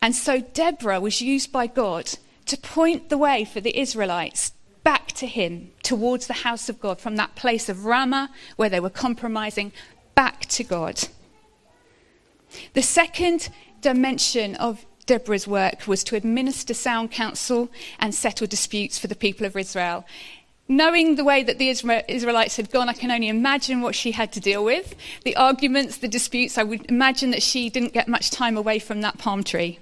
And 0.00 0.14
so 0.14 0.40
Deborah 0.40 1.00
was 1.00 1.22
used 1.22 1.52
by 1.52 1.66
God 1.66 2.10
to 2.46 2.56
point 2.56 3.08
the 3.08 3.18
way 3.18 3.44
for 3.44 3.60
the 3.60 3.78
Israelites 3.78 4.52
back 4.84 5.08
to 5.12 5.26
him, 5.26 5.70
towards 5.82 6.26
the 6.26 6.32
house 6.32 6.68
of 6.68 6.80
God, 6.80 7.00
from 7.00 7.16
that 7.16 7.34
place 7.34 7.68
of 7.68 7.84
Ramah 7.84 8.30
where 8.56 8.68
they 8.68 8.80
were 8.80 8.90
compromising, 8.90 9.72
back 10.14 10.46
to 10.46 10.64
God. 10.64 11.08
The 12.74 12.82
second 12.82 13.48
dimension 13.80 14.56
of 14.56 14.84
Deborah's 15.06 15.48
work 15.48 15.86
was 15.86 16.04
to 16.04 16.16
administer 16.16 16.74
sound 16.74 17.10
counsel 17.10 17.70
and 17.98 18.14
settle 18.14 18.46
disputes 18.46 18.98
for 18.98 19.06
the 19.06 19.16
people 19.16 19.46
of 19.46 19.56
Israel. 19.56 20.04
Knowing 20.68 21.16
the 21.16 21.24
way 21.24 21.42
that 21.42 21.58
the 21.58 21.68
Israelites 21.68 22.56
had 22.56 22.70
gone, 22.70 22.88
I 22.88 22.92
can 22.92 23.10
only 23.10 23.28
imagine 23.28 23.80
what 23.80 23.94
she 23.94 24.12
had 24.12 24.32
to 24.32 24.40
deal 24.40 24.64
with. 24.64 24.94
The 25.24 25.36
arguments, 25.36 25.98
the 25.98 26.08
disputes, 26.08 26.56
I 26.56 26.62
would 26.62 26.88
imagine 26.90 27.30
that 27.32 27.42
she 27.42 27.68
didn't 27.68 27.92
get 27.92 28.06
much 28.06 28.30
time 28.30 28.56
away 28.56 28.78
from 28.78 29.00
that 29.00 29.18
palm 29.18 29.42
tree. 29.42 29.80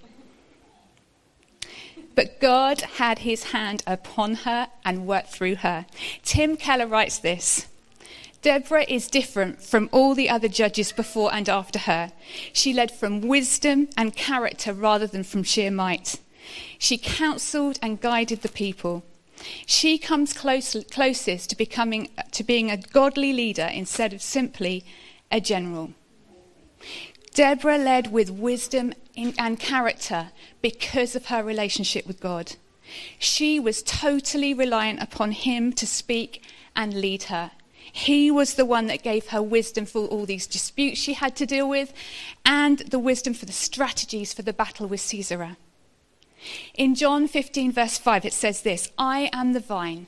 But 2.20 2.38
God 2.38 2.82
had 2.82 3.20
his 3.20 3.44
hand 3.44 3.82
upon 3.86 4.34
her 4.44 4.68
and 4.84 5.06
worked 5.06 5.30
through 5.30 5.54
her. 5.54 5.86
Tim 6.22 6.58
Keller 6.58 6.86
writes 6.86 7.16
this 7.16 7.66
Deborah 8.42 8.84
is 8.86 9.08
different 9.08 9.62
from 9.62 9.88
all 9.90 10.14
the 10.14 10.28
other 10.28 10.46
judges 10.46 10.92
before 10.92 11.32
and 11.32 11.48
after 11.48 11.78
her. 11.78 12.12
She 12.52 12.74
led 12.74 12.90
from 12.90 13.22
wisdom 13.22 13.88
and 13.96 14.14
character 14.14 14.74
rather 14.74 15.06
than 15.06 15.24
from 15.24 15.42
sheer 15.42 15.70
might. 15.70 16.20
She 16.78 16.98
counseled 16.98 17.78
and 17.80 18.02
guided 18.02 18.42
the 18.42 18.50
people. 18.50 19.02
She 19.64 19.96
comes 19.96 20.34
close, 20.34 20.76
closest 20.90 21.48
to 21.48 21.56
becoming 21.56 22.10
to 22.32 22.44
being 22.44 22.70
a 22.70 22.76
godly 22.76 23.32
leader 23.32 23.70
instead 23.72 24.12
of 24.12 24.20
simply 24.20 24.84
a 25.32 25.40
general. 25.40 25.94
Deborah 27.32 27.78
led 27.78 28.12
with 28.12 28.28
wisdom 28.28 28.92
and 29.38 29.60
character 29.60 30.30
because 30.62 31.14
of 31.14 31.26
her 31.26 31.42
relationship 31.42 32.06
with 32.06 32.20
God. 32.20 32.56
She 33.18 33.60
was 33.60 33.82
totally 33.82 34.52
reliant 34.54 35.02
upon 35.02 35.32
him 35.32 35.72
to 35.74 35.86
speak 35.86 36.42
and 36.74 36.94
lead 36.94 37.24
her. 37.24 37.52
He 37.92 38.30
was 38.30 38.54
the 38.54 38.64
one 38.64 38.86
that 38.86 39.02
gave 39.02 39.28
her 39.28 39.42
wisdom 39.42 39.84
for 39.86 40.06
all 40.06 40.24
these 40.24 40.46
disputes 40.46 41.00
she 41.00 41.14
had 41.14 41.34
to 41.36 41.46
deal 41.46 41.68
with 41.68 41.92
and 42.44 42.78
the 42.78 42.98
wisdom 42.98 43.34
for 43.34 43.46
the 43.46 43.52
strategies 43.52 44.32
for 44.32 44.42
the 44.42 44.52
battle 44.52 44.86
with 44.86 45.00
Sisera. 45.00 45.56
In 46.74 46.94
John 46.94 47.28
15, 47.28 47.72
verse 47.72 47.98
5, 47.98 48.24
it 48.24 48.32
says 48.32 48.62
this 48.62 48.90
I 48.96 49.28
am 49.32 49.52
the 49.52 49.60
vine, 49.60 50.06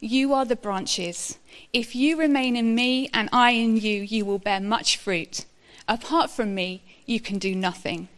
you 0.00 0.32
are 0.32 0.44
the 0.44 0.56
branches. 0.56 1.38
If 1.72 1.94
you 1.94 2.16
remain 2.16 2.56
in 2.56 2.74
me 2.74 3.10
and 3.12 3.28
I 3.32 3.50
in 3.50 3.76
you, 3.76 4.00
you 4.02 4.24
will 4.24 4.38
bear 4.38 4.60
much 4.60 4.96
fruit. 4.96 5.44
Apart 5.86 6.30
from 6.30 6.54
me, 6.54 6.82
you 7.06 7.20
can 7.20 7.38
do 7.38 7.54
nothing. 7.54 8.08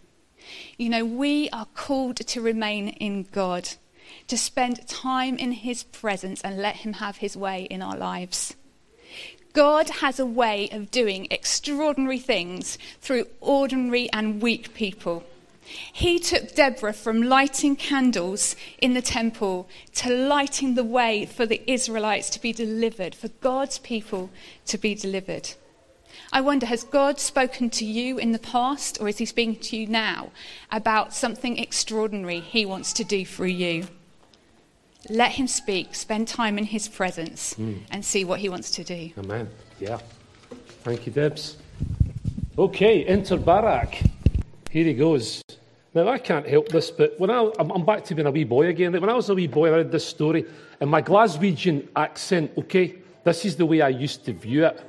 You 0.77 0.89
know, 0.89 1.05
we 1.05 1.49
are 1.51 1.67
called 1.75 2.17
to 2.17 2.41
remain 2.41 2.89
in 2.89 3.27
God, 3.33 3.71
to 4.29 4.39
spend 4.39 4.87
time 4.89 5.37
in 5.37 5.53
His 5.53 5.83
presence 5.83 6.41
and 6.43 6.59
let 6.59 6.77
Him 6.77 6.95
have 6.95 7.19
His 7.19 7.37
way 7.37 7.65
in 7.65 7.83
our 7.83 7.97
lives. 7.97 8.55
God 9.53 9.91
has 9.91 10.21
a 10.21 10.27
way 10.27 10.69
of 10.71 10.91
doing 10.91 11.27
extraordinary 11.31 12.19
things 12.19 12.79
through 13.01 13.27
ordinary 13.41 14.09
and 14.13 14.41
weak 14.41 14.75
people. 14.75 15.25
He 15.93 16.19
took 16.19 16.55
Deborah 16.55 16.93
from 16.93 17.23
lighting 17.23 17.77
candles 17.77 18.57
in 18.81 18.95
the 18.95 19.03
temple 19.03 19.69
to 19.97 20.13
lighting 20.13 20.75
the 20.75 20.85
way 20.85 21.27
for 21.27 21.47
the 21.47 21.63
Israelites 21.71 22.31
to 22.31 22.41
be 22.41 22.53
delivered, 22.53 23.15
for 23.15 23.29
God's 23.41 23.79
people 23.79 24.31
to 24.67 24.79
be 24.79 24.95
delivered. 24.95 25.51
I 26.33 26.41
wonder, 26.41 26.67
has 26.67 26.85
God 26.85 27.19
spoken 27.19 27.71
to 27.71 27.85
you 27.85 28.19
in 28.19 28.33
the 28.33 28.39
past, 28.39 28.99
or 29.01 29.09
is 29.09 29.19
He 29.19 29.27
speaking 29.27 29.57
to 29.57 29.77
you 29.77 29.87
now 29.87 30.31
about 30.71 31.13
something 31.15 31.59
extraordinary 31.59 32.41
He 32.41 32.65
wants 32.65 32.93
to 32.95 33.05
do 33.05 33.27
through 33.27 33.47
you? 33.49 33.87
Let 35.09 35.33
him 35.33 35.47
speak, 35.47 35.95
spend 35.95 36.29
time 36.29 36.59
in 36.59 36.65
his 36.65 36.87
presence, 36.87 37.55
mm. 37.55 37.81
and 37.91 38.05
see 38.05 38.25
what 38.25 38.39
he 38.41 38.51
wants 38.51 38.71
to 38.73 38.85
do. 38.85 39.11
Amen. 39.17 39.49
Yeah. 39.79 39.99
Thank 40.85 41.07
you, 41.07 41.13
Debs. 41.13 41.57
Okay, 42.59 43.05
enter 43.05 43.39
Barak. 43.39 44.03
Here 44.71 44.85
he 44.85 44.93
goes. 44.93 45.43
Now, 45.95 46.09
I 46.09 46.19
can't 46.19 46.47
help 46.47 46.69
this, 46.69 46.91
but 46.91 47.19
when 47.19 47.31
I, 47.31 47.51
I'm 47.59 47.85
back 47.85 48.05
to 48.05 48.15
being 48.15 48.27
a 48.27 48.31
wee 48.31 48.45
boy 48.45 48.67
again. 48.67 48.93
When 48.93 49.09
I 49.09 49.15
was 49.15 49.31
a 49.31 49.35
wee 49.35 49.47
boy, 49.47 49.69
I 49.69 49.79
read 49.79 49.91
this 49.91 50.07
story, 50.07 50.45
and 50.81 50.91
my 50.91 51.01
Glaswegian 51.03 51.89
accent, 51.97 52.53
okay, 52.59 52.97
this 53.25 53.45
is 53.45 53.57
the 53.57 53.67
way 53.67 53.81
I 53.81 53.89
used 53.89 54.25
to 54.27 54.33
view 54.33 54.67
it. 54.67 54.81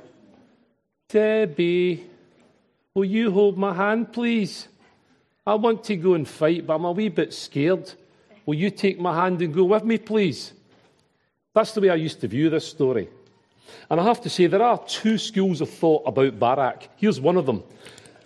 Debbie, 1.12 2.06
will 2.94 3.04
you 3.04 3.30
hold 3.30 3.58
my 3.58 3.74
hand, 3.74 4.14
please? 4.14 4.68
I 5.46 5.54
want 5.56 5.84
to 5.84 5.96
go 5.96 6.14
and 6.14 6.26
fight, 6.26 6.66
but 6.66 6.76
I'm 6.76 6.86
a 6.86 6.92
wee 6.92 7.10
bit 7.10 7.34
scared. 7.34 7.92
Will 8.46 8.54
you 8.54 8.70
take 8.70 8.98
my 8.98 9.14
hand 9.14 9.42
and 9.42 9.52
go 9.52 9.64
with 9.64 9.84
me, 9.84 9.98
please? 9.98 10.54
That's 11.52 11.72
the 11.72 11.82
way 11.82 11.90
I 11.90 11.96
used 11.96 12.22
to 12.22 12.28
view 12.28 12.48
this 12.48 12.66
story. 12.66 13.10
And 13.90 14.00
I 14.00 14.04
have 14.04 14.22
to 14.22 14.30
say, 14.30 14.46
there 14.46 14.62
are 14.62 14.82
two 14.86 15.18
schools 15.18 15.60
of 15.60 15.68
thought 15.68 16.02
about 16.06 16.38
Barak. 16.38 16.88
Here's 16.96 17.20
one 17.20 17.36
of 17.36 17.44
them. 17.44 17.62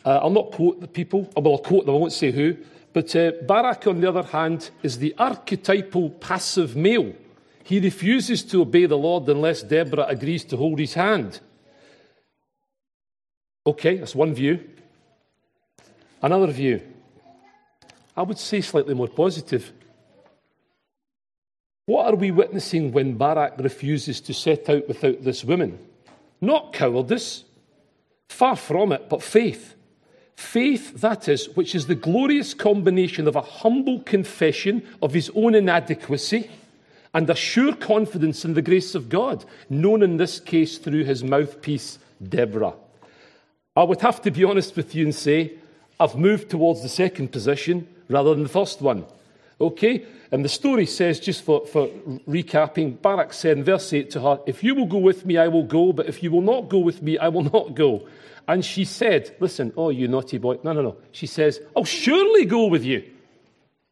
Uh, 0.05 0.21
I'll 0.23 0.31
not 0.31 0.52
quote 0.52 0.81
the 0.81 0.87
people, 0.87 1.28
well, 1.35 1.55
I'll 1.55 1.59
quote 1.59 1.87
them, 1.87 1.97
I 1.97 1.99
won't 1.99 2.12
say 2.12 2.31
who. 2.31 2.57
But 2.93 3.16
uh, 3.16 3.33
Barak, 3.49 3.88
on 3.88 4.00
the 4.00 4.09
other 4.09 4.23
hand, 4.23 4.71
is 4.85 4.99
the 4.99 5.12
archetypal 5.19 6.11
passive 6.11 6.76
male. 6.76 7.16
He 7.64 7.81
refuses 7.81 8.45
to 8.45 8.62
obey 8.62 8.87
the 8.87 8.97
Lord 8.97 9.28
unless 9.28 9.64
Deborah 9.64 10.07
agrees 10.07 10.45
to 10.45 10.57
hold 10.57 10.78
his 10.78 10.95
hand. 10.95 11.40
Okay, 13.67 13.97
that's 13.97 14.15
one 14.15 14.33
view. 14.33 14.61
Another 16.23 16.47
view, 16.47 16.81
I 18.17 18.23
would 18.23 18.39
say 18.39 18.61
slightly 18.61 18.95
more 18.95 19.09
positive. 19.09 19.73
What 21.87 22.07
are 22.07 22.17
we 22.17 22.31
witnessing 22.31 22.93
when 22.93 23.15
Barak 23.17 23.59
refuses 23.59 24.21
to 24.23 24.35
set 24.35 24.69
out 24.71 24.89
without 24.89 25.23
this 25.23 25.45
woman? 25.45 25.79
Not 26.41 26.73
cowardice, 26.73 27.45
far 28.29 28.57
from 28.57 28.93
it, 28.93 29.09
but 29.09 29.23
faith. 29.23 29.75
Faith, 30.37 31.01
that 31.01 31.29
is, 31.29 31.49
which 31.57 31.75
is 31.75 31.87
the 31.87 31.95
glorious 31.95 32.55
combination 32.55 33.27
of 33.27 33.37
a 33.37 33.41
humble 33.41 34.01
confession 34.01 34.87
of 35.01 35.13
his 35.13 35.31
own 35.35 35.55
inadequacy 35.55 36.51
and 37.15 37.29
a 37.31 37.35
sure 37.35 37.75
confidence 37.75 38.45
in 38.45 38.55
the 38.55 38.63
grace 38.63 38.95
of 38.95 39.09
God, 39.09 39.45
known 39.71 40.03
in 40.03 40.19
this 40.19 40.39
case 40.39 40.79
through 40.79 41.05
his 41.05 41.25
mouthpiece, 41.25 41.99
Deborah. 42.23 42.75
I 43.76 43.85
would 43.85 44.00
have 44.00 44.23
to 44.23 44.30
be 44.30 44.42
honest 44.45 44.75
with 44.75 44.95
you 44.95 45.04
and 45.04 45.14
say, 45.14 45.52
I've 46.00 46.16
moved 46.16 46.50
towards 46.50 46.83
the 46.83 46.88
second 46.88 47.30
position 47.30 47.87
rather 48.09 48.35
than 48.35 48.42
the 48.42 48.49
first 48.49 48.80
one. 48.80 49.04
Okay? 49.61 50.06
And 50.33 50.45
the 50.45 50.49
story 50.49 50.87
says, 50.87 51.21
just 51.21 51.45
for, 51.45 51.66
for 51.66 51.88
recapping, 52.28 53.00
Barak 53.00 53.33
said 53.33 53.59
in 53.59 53.64
verse 53.64 53.92
8 53.92 54.11
to 54.11 54.21
her, 54.21 54.40
If 54.47 54.64
you 54.64 54.75
will 54.75 54.87
go 54.87 54.99
with 54.99 55.25
me, 55.25 55.37
I 55.38 55.49
will 55.49 55.62
go, 55.62 55.92
but 55.92 56.06
if 56.06 56.23
you 56.23 56.30
will 56.30 56.42
not 56.42 56.68
go 56.68 56.78
with 56.78 57.02
me, 57.02 57.18
I 57.18 57.28
will 57.28 57.45
not 57.45 57.75
go. 57.75 58.09
And 58.49 58.64
she 58.64 58.85
said, 58.85 59.37
Listen, 59.40 59.73
oh, 59.76 59.90
you 59.90 60.09
naughty 60.09 60.38
boy. 60.38 60.59
No, 60.62 60.73
no, 60.73 60.83
no. 60.83 60.97
She 61.12 61.26
says, 61.26 61.61
I'll 61.76 61.85
surely 61.85 62.45
go 62.45 62.66
with 62.66 62.85
you. 62.85 63.04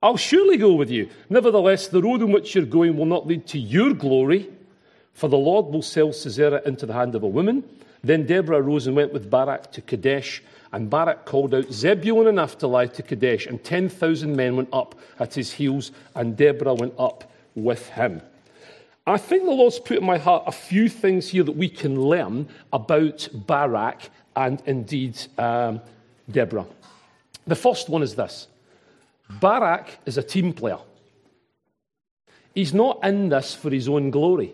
I'll 0.02 0.16
surely 0.16 0.56
go 0.56 0.72
with 0.74 0.90
you. 0.90 1.08
Nevertheless, 1.30 1.88
the 1.88 2.02
road 2.02 2.22
on 2.22 2.32
which 2.32 2.54
you're 2.54 2.66
going 2.66 2.96
will 2.96 3.06
not 3.06 3.26
lead 3.26 3.46
to 3.48 3.58
your 3.58 3.94
glory, 3.94 4.50
for 5.14 5.28
the 5.28 5.38
Lord 5.38 5.66
will 5.66 5.82
sell 5.82 6.12
Sisera 6.12 6.60
into 6.66 6.84
the 6.84 6.92
hand 6.92 7.14
of 7.14 7.22
a 7.22 7.28
woman. 7.28 7.64
Then 8.04 8.26
Deborah 8.26 8.60
arose 8.60 8.86
and 8.86 8.94
went 8.94 9.14
with 9.14 9.30
Barak 9.30 9.72
to 9.72 9.80
Kadesh, 9.80 10.42
and 10.72 10.90
Barak 10.90 11.24
called 11.24 11.54
out 11.54 11.72
Zebulun 11.72 12.26
and 12.26 12.36
Naphtali 12.36 12.88
to 12.90 13.02
Kadesh, 13.02 13.46
and 13.46 13.64
10,000 13.64 14.36
men 14.36 14.56
went 14.56 14.68
up 14.72 14.94
at 15.18 15.32
his 15.32 15.50
heels, 15.50 15.90
and 16.14 16.36
Deborah 16.36 16.74
went 16.74 16.92
up 16.98 17.32
with 17.54 17.88
him. 17.88 18.20
I 19.06 19.16
think 19.16 19.44
the 19.44 19.50
Lord's 19.50 19.78
put 19.78 19.98
in 19.98 20.04
my 20.04 20.18
heart 20.18 20.44
a 20.46 20.52
few 20.52 20.88
things 20.88 21.30
here 21.30 21.44
that 21.44 21.56
we 21.56 21.68
can 21.68 21.98
learn 21.98 22.48
about 22.72 23.26
Barak 23.32 24.10
and 24.36 24.62
indeed 24.66 25.18
um, 25.38 25.80
Deborah. 26.30 26.66
The 27.46 27.56
first 27.56 27.88
one 27.88 28.02
is 28.02 28.14
this 28.14 28.48
Barak 29.40 29.98
is 30.04 30.18
a 30.18 30.22
team 30.22 30.52
player. 30.52 30.78
He's 32.54 32.74
not 32.74 33.00
in 33.02 33.30
this 33.30 33.54
for 33.54 33.70
his 33.70 33.88
own 33.88 34.10
glory, 34.10 34.52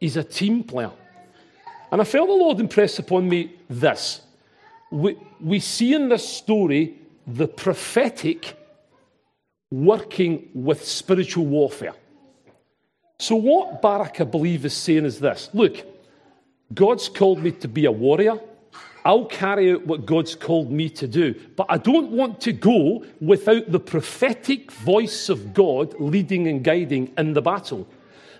he's 0.00 0.16
a 0.16 0.24
team 0.24 0.64
player. 0.64 0.90
And 1.90 2.00
I 2.00 2.04
felt 2.04 2.28
the 2.28 2.34
Lord 2.34 2.60
impress 2.60 2.98
upon 2.98 3.28
me 3.28 3.52
this. 3.68 4.20
We, 4.90 5.16
we 5.40 5.60
see 5.60 5.94
in 5.94 6.08
this 6.08 6.28
story 6.28 6.96
the 7.26 7.48
prophetic 7.48 8.56
working 9.70 10.48
with 10.54 10.84
spiritual 10.84 11.46
warfare. 11.46 11.94
So, 13.18 13.36
what 13.36 13.82
Barak, 13.82 14.20
I 14.20 14.24
believe, 14.24 14.64
is 14.64 14.74
saying 14.74 15.04
is 15.04 15.20
this 15.20 15.50
Look, 15.52 15.84
God's 16.72 17.08
called 17.08 17.42
me 17.42 17.52
to 17.52 17.68
be 17.68 17.84
a 17.84 17.92
warrior. 17.92 18.38
I'll 19.04 19.26
carry 19.26 19.72
out 19.72 19.86
what 19.86 20.04
God's 20.04 20.34
called 20.34 20.70
me 20.70 20.90
to 20.90 21.08
do. 21.08 21.34
But 21.56 21.66
I 21.70 21.78
don't 21.78 22.10
want 22.10 22.40
to 22.42 22.52
go 22.52 23.04
without 23.20 23.72
the 23.72 23.80
prophetic 23.80 24.70
voice 24.70 25.30
of 25.30 25.54
God 25.54 25.94
leading 25.98 26.48
and 26.48 26.62
guiding 26.62 27.12
in 27.16 27.32
the 27.32 27.40
battle. 27.40 27.88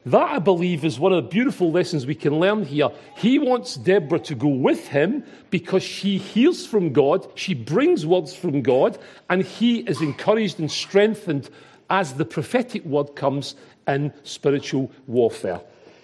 That, 0.07 0.31
I 0.31 0.39
believe, 0.39 0.85
is 0.85 0.99
one 0.99 1.13
of 1.13 1.25
the 1.25 1.29
beautiful 1.29 1.71
lessons 1.71 2.07
we 2.07 2.15
can 2.15 2.39
learn 2.41 2.65
here. 2.65 2.89
He 3.17 3.39
wants 3.39 3.75
Deborah 3.75 4.19
to 4.21 4.35
go 4.35 4.49
with 4.49 4.89
him 4.89 5.25
because 5.51 5.83
she 5.83 6.17
hears 6.17 6.67
from 6.67 6.93
God, 6.93 7.27
she 7.35 7.53
brings 7.53 8.07
words 8.07 8.35
from 8.35 8.63
God, 8.63 8.99
and 9.29 9.43
he 9.43 9.81
is 9.81 10.01
encouraged 10.01 10.59
and 10.59 10.71
strengthened 10.71 11.51
as 11.91 12.15
the 12.15 12.25
prophetic 12.25 12.85
word 12.85 13.15
comes 13.15 13.57
in 13.87 14.13
spiritual 14.23 14.91
warfare. 15.07 15.61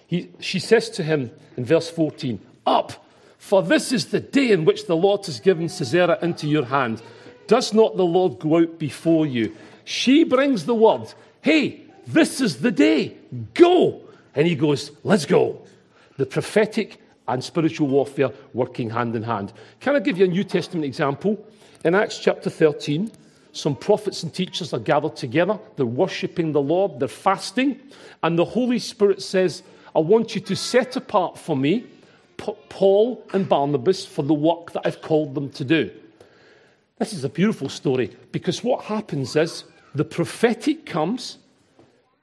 He, 0.07 0.31
she 0.41 0.59
says 0.59 0.91
to 0.91 1.03
him 1.03 1.31
in 1.57 1.65
verse 1.65 1.89
14, 1.89 2.39
Up! 2.67 2.93
For 3.39 3.63
this 3.63 3.93
is 3.93 4.07
the 4.07 4.21
day 4.21 4.51
in 4.51 4.65
which 4.65 4.87
the 4.87 4.97
Lord 4.97 5.25
has 5.27 5.41
given 5.41 5.69
Sisera 5.69 6.19
into 6.21 6.49
your 6.49 6.65
hand. 6.65 7.01
Does 7.47 7.73
not 7.73 7.97
the 7.97 8.05
Lord 8.05 8.41
go 8.41 8.59
out 8.59 8.79
before 8.79 9.25
you? 9.25 9.55
She 9.85 10.25
brings 10.25 10.67
the 10.67 10.75
word, 10.75 11.15
Hey, 11.43 11.86
this 12.07 12.41
is 12.41 12.61
the 12.61 12.71
day. 12.71 13.17
Go. 13.55 14.03
And 14.35 14.47
he 14.47 14.55
goes, 14.55 14.93
Let's 15.03 15.27
go. 15.27 15.63
The 16.17 16.27
prophetic 16.27 16.99
and 17.29 17.43
spiritual 17.43 17.89
warfare 17.89 18.31
working 18.55 18.91
hand 18.91 19.17
in 19.17 19.23
hand. 19.23 19.53
Can 19.81 19.97
I 19.97 20.01
give 20.01 20.19
you 20.19 20.25
a 20.25 20.29
New 20.29 20.45
Testament 20.45 20.85
example? 20.85 21.45
In 21.85 21.95
Acts 21.95 22.19
chapter 22.19 22.51
13, 22.51 23.11
some 23.53 23.75
prophets 23.75 24.23
and 24.23 24.33
teachers 24.33 24.73
are 24.73 24.79
gathered 24.79 25.17
together. 25.17 25.59
They're 25.77 25.87
worshipping 25.87 26.53
the 26.53 26.61
Lord, 26.61 27.01
they're 27.01 27.09
fasting, 27.09 27.81
and 28.23 28.39
the 28.39 28.45
Holy 28.45 28.79
Spirit 28.79 29.23
says, 29.23 29.63
I 29.95 30.01
want 30.01 30.35
you 30.35 30.41
to 30.43 30.57
set 30.57 30.97
apart 30.97 31.39
for 31.39 31.57
me 31.57 31.87
Paul 32.69 33.25
and 33.33 33.49
Barnabas 33.49 34.05
for 34.05 34.23
the 34.23 34.35
work 34.35 34.73
that 34.73 34.83
I've 34.85 35.01
called 35.01 35.35
them 35.35 35.49
to 35.51 35.65
do. 35.65 35.91
This 36.99 37.13
is 37.13 37.25
a 37.25 37.29
beautiful 37.29 37.69
story 37.69 38.15
because 38.31 38.63
what 38.63 38.85
happens 38.85 39.37
is 39.37 39.65
the 39.95 40.05
prophetic 40.05 40.85
comes, 40.87 41.39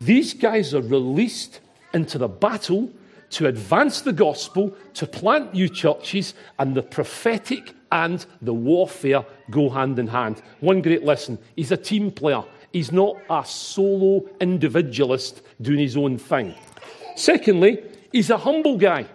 these 0.05 0.33
guys 0.33 0.73
are 0.73 0.81
released 0.81 1.59
into 1.93 2.17
the 2.17 2.27
battle 2.27 2.91
to 3.31 3.47
advance 3.47 4.01
the 4.01 4.13
gospel, 4.13 4.75
to 4.93 5.07
plant 5.07 5.53
new 5.53 5.67
churches, 5.67 6.33
and 6.59 6.75
the 6.75 6.83
prophetic 6.83 7.73
and 7.91 8.25
the 8.41 8.53
warfare 8.53 9.25
go 9.49 9.69
hand 9.69 9.97
in 9.99 10.07
hand. 10.07 10.41
One 10.59 10.81
great 10.81 11.03
lesson 11.03 11.37
he's 11.55 11.71
a 11.71 11.77
team 11.77 12.11
player, 12.11 12.43
he's 12.71 12.91
not 12.91 13.17
a 13.29 13.43
solo 13.45 14.27
individualist 14.39 15.41
doing 15.61 15.79
his 15.79 15.97
own 15.97 16.17
thing. 16.17 16.53
Secondly, 17.15 17.83
he's 18.11 18.29
a 18.29 18.37
humble 18.37 18.77
guy. 18.77 19.05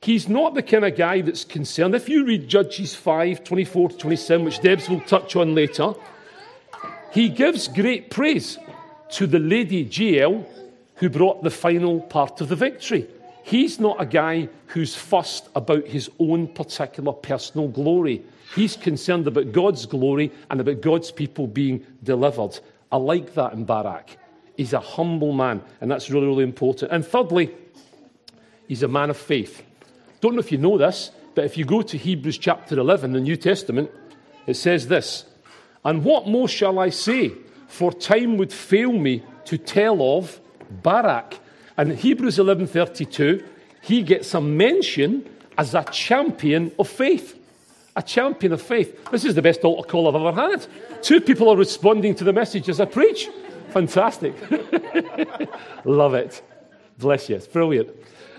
He's 0.00 0.28
not 0.28 0.54
the 0.54 0.62
kind 0.62 0.84
of 0.84 0.96
guy 0.96 1.22
that's 1.22 1.44
concerned. 1.44 1.94
If 1.94 2.08
you 2.08 2.24
read 2.24 2.46
Judges 2.46 2.94
5 2.94 3.42
24 3.42 3.90
to 3.90 3.96
27, 3.96 4.44
which 4.44 4.60
Debs 4.60 4.88
will 4.88 5.00
touch 5.00 5.34
on 5.34 5.56
later, 5.56 5.94
he 7.12 7.28
gives 7.28 7.66
great 7.66 8.10
praise 8.10 8.58
to 9.12 9.26
the 9.26 9.38
lady 9.38 9.82
Jael 9.82 10.46
who 10.96 11.08
brought 11.08 11.42
the 11.42 11.50
final 11.50 12.00
part 12.00 12.40
of 12.40 12.48
the 12.48 12.56
victory. 12.56 13.06
He's 13.42 13.80
not 13.80 14.00
a 14.00 14.06
guy 14.06 14.48
who's 14.66 14.94
fussed 14.94 15.48
about 15.54 15.86
his 15.86 16.10
own 16.18 16.48
particular 16.48 17.12
personal 17.12 17.68
glory. 17.68 18.22
He's 18.54 18.76
concerned 18.76 19.26
about 19.26 19.52
God's 19.52 19.86
glory 19.86 20.32
and 20.50 20.60
about 20.60 20.80
God's 20.80 21.10
people 21.10 21.46
being 21.46 21.86
delivered. 22.02 22.58
I 22.92 22.96
like 22.96 23.34
that 23.34 23.52
in 23.52 23.64
Barak. 23.64 24.16
He's 24.56 24.72
a 24.72 24.80
humble 24.80 25.32
man, 25.32 25.62
and 25.80 25.90
that's 25.90 26.10
really, 26.10 26.26
really 26.26 26.42
important. 26.42 26.90
And 26.90 27.06
thirdly, 27.06 27.54
he's 28.66 28.82
a 28.82 28.88
man 28.88 29.08
of 29.08 29.16
faith. 29.16 29.62
Don't 30.20 30.34
know 30.34 30.40
if 30.40 30.52
you 30.52 30.58
know 30.58 30.76
this, 30.76 31.12
but 31.34 31.44
if 31.44 31.56
you 31.56 31.64
go 31.64 31.80
to 31.82 31.96
Hebrews 31.96 32.38
chapter 32.38 32.78
11, 32.78 33.12
the 33.12 33.20
New 33.20 33.36
Testament, 33.36 33.90
it 34.46 34.54
says 34.54 34.88
this 34.88 35.24
And 35.84 36.04
what 36.04 36.26
more 36.26 36.48
shall 36.48 36.78
I 36.78 36.90
say? 36.90 37.32
For 37.68 37.92
time 37.92 38.36
would 38.38 38.52
fail 38.52 38.92
me 38.92 39.22
to 39.44 39.56
tell 39.56 40.18
of 40.18 40.40
Barak. 40.82 41.38
And 41.76 41.92
Hebrews 41.92 42.38
11:32, 42.38 43.44
he 43.82 44.02
gets 44.02 44.34
a 44.34 44.40
mention 44.40 45.28
as 45.56 45.74
a 45.74 45.84
champion 45.84 46.72
of 46.78 46.88
faith. 46.88 47.38
A 47.94 48.02
champion 48.02 48.52
of 48.52 48.62
faith. 48.62 49.10
This 49.10 49.24
is 49.24 49.34
the 49.34 49.42
best 49.42 49.64
altar 49.64 49.88
call 49.88 50.08
I've 50.08 50.14
ever 50.14 50.32
had. 50.32 50.66
Two 51.02 51.20
people 51.20 51.48
are 51.48 51.56
responding 51.56 52.14
to 52.16 52.24
the 52.24 52.32
message 52.32 52.68
as 52.68 52.80
I 52.80 52.84
preach. 52.84 53.28
Fantastic. 53.70 54.34
Love 55.84 56.14
it. 56.14 56.42
Bless 56.98 57.28
you. 57.28 57.36
It's 57.36 57.46
brilliant. 57.46 57.90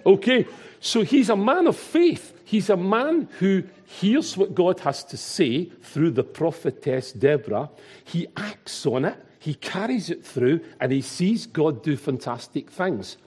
Okay, 0.06 0.46
so 0.80 1.02
he's 1.02 1.30
a 1.30 1.36
man 1.36 1.68
of 1.68 1.76
faith. 1.76 2.34
He's 2.50 2.72
a 2.72 2.76
man 2.76 3.30
who 3.38 3.62
hears 3.86 4.36
what 4.36 4.56
God 4.56 4.80
has 4.80 5.04
to 5.04 5.18
say 5.18 5.66
through 5.66 6.10
the 6.10 6.24
prophetess 6.24 7.12
Deborah. 7.12 7.70
He 8.06 8.26
acts 8.36 8.88
on 8.88 9.06
it, 9.06 9.24
he 9.38 9.54
carries 9.54 10.10
it 10.10 10.26
through, 10.26 10.62
and 10.82 10.92
he 10.92 11.04
sees 11.04 11.46
God 11.46 11.84
do 11.84 11.96
fantastic 11.96 12.72
things. 12.72 13.18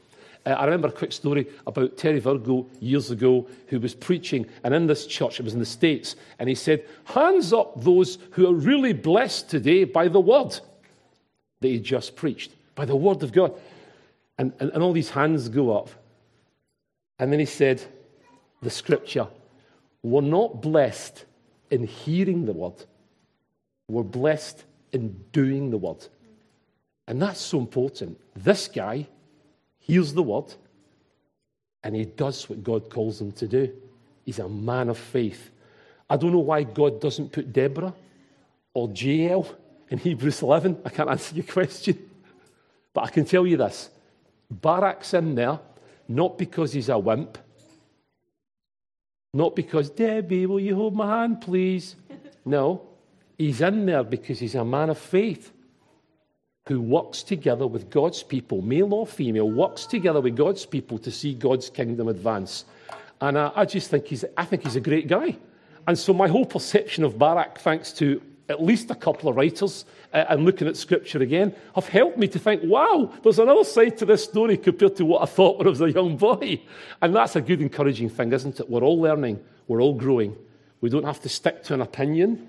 Uh, 0.44 0.50
I 0.50 0.64
remember 0.64 0.88
a 0.88 0.92
quick 0.92 1.12
story 1.12 1.46
about 1.68 1.96
Terry 1.96 2.18
Virgo 2.18 2.66
years 2.80 3.12
ago 3.12 3.46
who 3.68 3.78
was 3.78 3.94
preaching, 3.94 4.44
and 4.64 4.74
in 4.74 4.88
this 4.88 5.06
church, 5.06 5.38
it 5.38 5.44
was 5.44 5.54
in 5.54 5.60
the 5.60 5.66
States, 5.66 6.16
and 6.40 6.48
he 6.48 6.56
said, 6.56 6.84
Hands 7.04 7.52
up 7.52 7.80
those 7.80 8.18
who 8.32 8.48
are 8.48 8.54
really 8.54 8.92
blessed 8.92 9.48
today 9.48 9.84
by 9.84 10.08
the 10.08 10.20
word 10.20 10.58
that 11.60 11.68
he 11.68 11.78
just 11.78 12.16
preached, 12.16 12.50
by 12.74 12.86
the 12.86 12.96
word 12.96 13.22
of 13.22 13.30
God. 13.30 13.54
And, 14.36 14.52
and, 14.58 14.72
and 14.72 14.82
all 14.82 14.92
these 14.92 15.10
hands 15.10 15.48
go 15.48 15.78
up. 15.78 15.90
And 17.20 17.30
then 17.30 17.38
he 17.38 17.46
said, 17.46 17.84
the 18.62 18.70
scripture, 18.70 19.26
we're 20.02 20.20
not 20.22 20.62
blessed 20.62 21.24
in 21.70 21.84
hearing 21.86 22.46
the 22.46 22.52
word, 22.52 22.84
we're 23.88 24.02
blessed 24.02 24.64
in 24.92 25.24
doing 25.32 25.70
the 25.70 25.78
word. 25.78 26.06
And 27.08 27.20
that's 27.20 27.40
so 27.40 27.58
important. 27.58 28.18
This 28.34 28.68
guy 28.68 29.08
hears 29.78 30.14
the 30.14 30.22
word 30.22 30.54
and 31.82 31.96
he 31.96 32.04
does 32.04 32.48
what 32.48 32.62
God 32.62 32.88
calls 32.88 33.20
him 33.20 33.32
to 33.32 33.48
do. 33.48 33.72
He's 34.24 34.38
a 34.38 34.48
man 34.48 34.88
of 34.88 34.98
faith. 34.98 35.50
I 36.08 36.16
don't 36.16 36.32
know 36.32 36.38
why 36.38 36.62
God 36.62 37.00
doesn't 37.00 37.32
put 37.32 37.52
Deborah 37.52 37.94
or 38.74 38.90
Jael 38.94 39.46
in 39.88 39.98
Hebrews 39.98 40.42
11. 40.42 40.80
I 40.84 40.90
can't 40.90 41.10
answer 41.10 41.34
your 41.34 41.44
question. 41.44 41.98
But 42.94 43.04
I 43.04 43.10
can 43.10 43.24
tell 43.24 43.46
you 43.46 43.56
this 43.56 43.90
Barak's 44.52 45.14
in 45.14 45.34
there 45.34 45.58
not 46.08 46.38
because 46.38 46.72
he's 46.72 46.88
a 46.88 46.98
wimp, 46.98 47.38
not 49.34 49.56
because, 49.56 49.88
Debbie, 49.90 50.46
will 50.46 50.60
you 50.60 50.74
hold 50.74 50.94
my 50.94 51.20
hand, 51.20 51.40
please? 51.40 51.96
No, 52.44 52.82
he's 53.38 53.60
in 53.60 53.86
there 53.86 54.04
because 54.04 54.38
he's 54.38 54.54
a 54.54 54.64
man 54.64 54.90
of 54.90 54.98
faith 54.98 55.52
who 56.68 56.80
works 56.80 57.22
together 57.22 57.66
with 57.66 57.90
God's 57.90 58.22
people, 58.22 58.62
male 58.62 58.92
or 58.94 59.06
female, 59.06 59.50
works 59.50 59.86
together 59.86 60.20
with 60.20 60.36
God's 60.36 60.64
people 60.66 60.98
to 60.98 61.10
see 61.10 61.34
God's 61.34 61.70
kingdom 61.70 62.08
advance. 62.08 62.66
And 63.20 63.38
I, 63.38 63.50
I 63.56 63.64
just 63.64 63.90
think 63.90 64.06
he's, 64.06 64.24
I 64.36 64.44
think 64.44 64.64
he's 64.64 64.76
a 64.76 64.80
great 64.80 65.08
guy. 65.08 65.36
And 65.88 65.98
so 65.98 66.12
my 66.12 66.28
whole 66.28 66.46
perception 66.46 67.02
of 67.02 67.18
Barak, 67.18 67.58
thanks 67.58 67.92
to 67.94 68.22
at 68.52 68.62
least 68.62 68.90
a 68.90 68.94
couple 68.94 69.28
of 69.28 69.36
writers 69.36 69.84
uh, 70.12 70.24
and 70.28 70.44
looking 70.44 70.68
at 70.68 70.76
scripture 70.76 71.22
again 71.22 71.54
have 71.74 71.88
helped 71.88 72.18
me 72.18 72.28
to 72.28 72.38
think, 72.38 72.62
wow, 72.64 73.12
there's 73.22 73.38
another 73.38 73.64
side 73.64 73.96
to 73.98 74.04
this 74.04 74.22
story 74.22 74.56
compared 74.56 74.94
to 74.96 75.04
what 75.04 75.22
I 75.22 75.26
thought 75.26 75.58
when 75.58 75.66
I 75.66 75.70
was 75.70 75.80
a 75.80 75.90
young 75.90 76.16
boy. 76.16 76.60
And 77.00 77.14
that's 77.14 77.34
a 77.34 77.40
good, 77.40 77.60
encouraging 77.60 78.10
thing, 78.10 78.32
isn't 78.32 78.60
it? 78.60 78.70
We're 78.70 78.82
all 78.82 79.00
learning, 79.00 79.40
we're 79.66 79.80
all 79.80 79.94
growing. 79.94 80.36
We 80.80 80.90
don't 80.90 81.04
have 81.04 81.20
to 81.22 81.28
stick 81.28 81.62
to 81.64 81.74
an 81.74 81.80
opinion, 81.80 82.48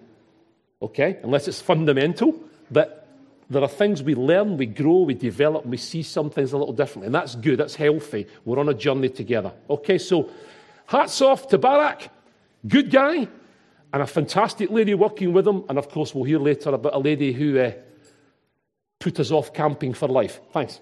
okay, 0.81 1.19
unless 1.23 1.47
it's 1.47 1.61
fundamental, 1.61 2.39
but 2.69 3.07
there 3.49 3.61
are 3.61 3.69
things 3.69 4.01
we 4.01 4.15
learn, 4.15 4.57
we 4.57 4.65
grow, 4.65 5.01
we 5.01 5.13
develop, 5.13 5.65
we 5.65 5.77
see 5.77 6.03
some 6.03 6.29
things 6.29 6.53
a 6.53 6.57
little 6.57 6.73
differently. 6.73 7.07
And 7.07 7.15
that's 7.15 7.35
good, 7.35 7.59
that's 7.59 7.75
healthy. 7.75 8.27
We're 8.45 8.59
on 8.59 8.69
a 8.69 8.73
journey 8.73 9.09
together. 9.09 9.53
Okay, 9.69 9.97
so 9.97 10.29
hats 10.87 11.21
off 11.21 11.47
to 11.49 11.57
Barak, 11.57 12.09
good 12.67 12.89
guy, 12.89 13.27
and 13.93 14.01
a 14.01 14.07
fantastic 14.07 14.71
lady 14.71 14.95
working 14.95 15.31
with 15.33 15.47
him. 15.47 15.63
And 15.69 15.77
of 15.77 15.87
course, 15.87 16.15
we'll 16.15 16.23
hear 16.23 16.39
later 16.39 16.71
about 16.71 16.95
a 16.95 16.99
lady 16.99 17.31
who 17.31 17.59
uh, 17.59 17.71
put 18.99 19.19
us 19.19 19.29
off 19.31 19.53
camping 19.53 19.93
for 19.93 20.07
life. 20.07 20.41
Thanks. 20.51 20.79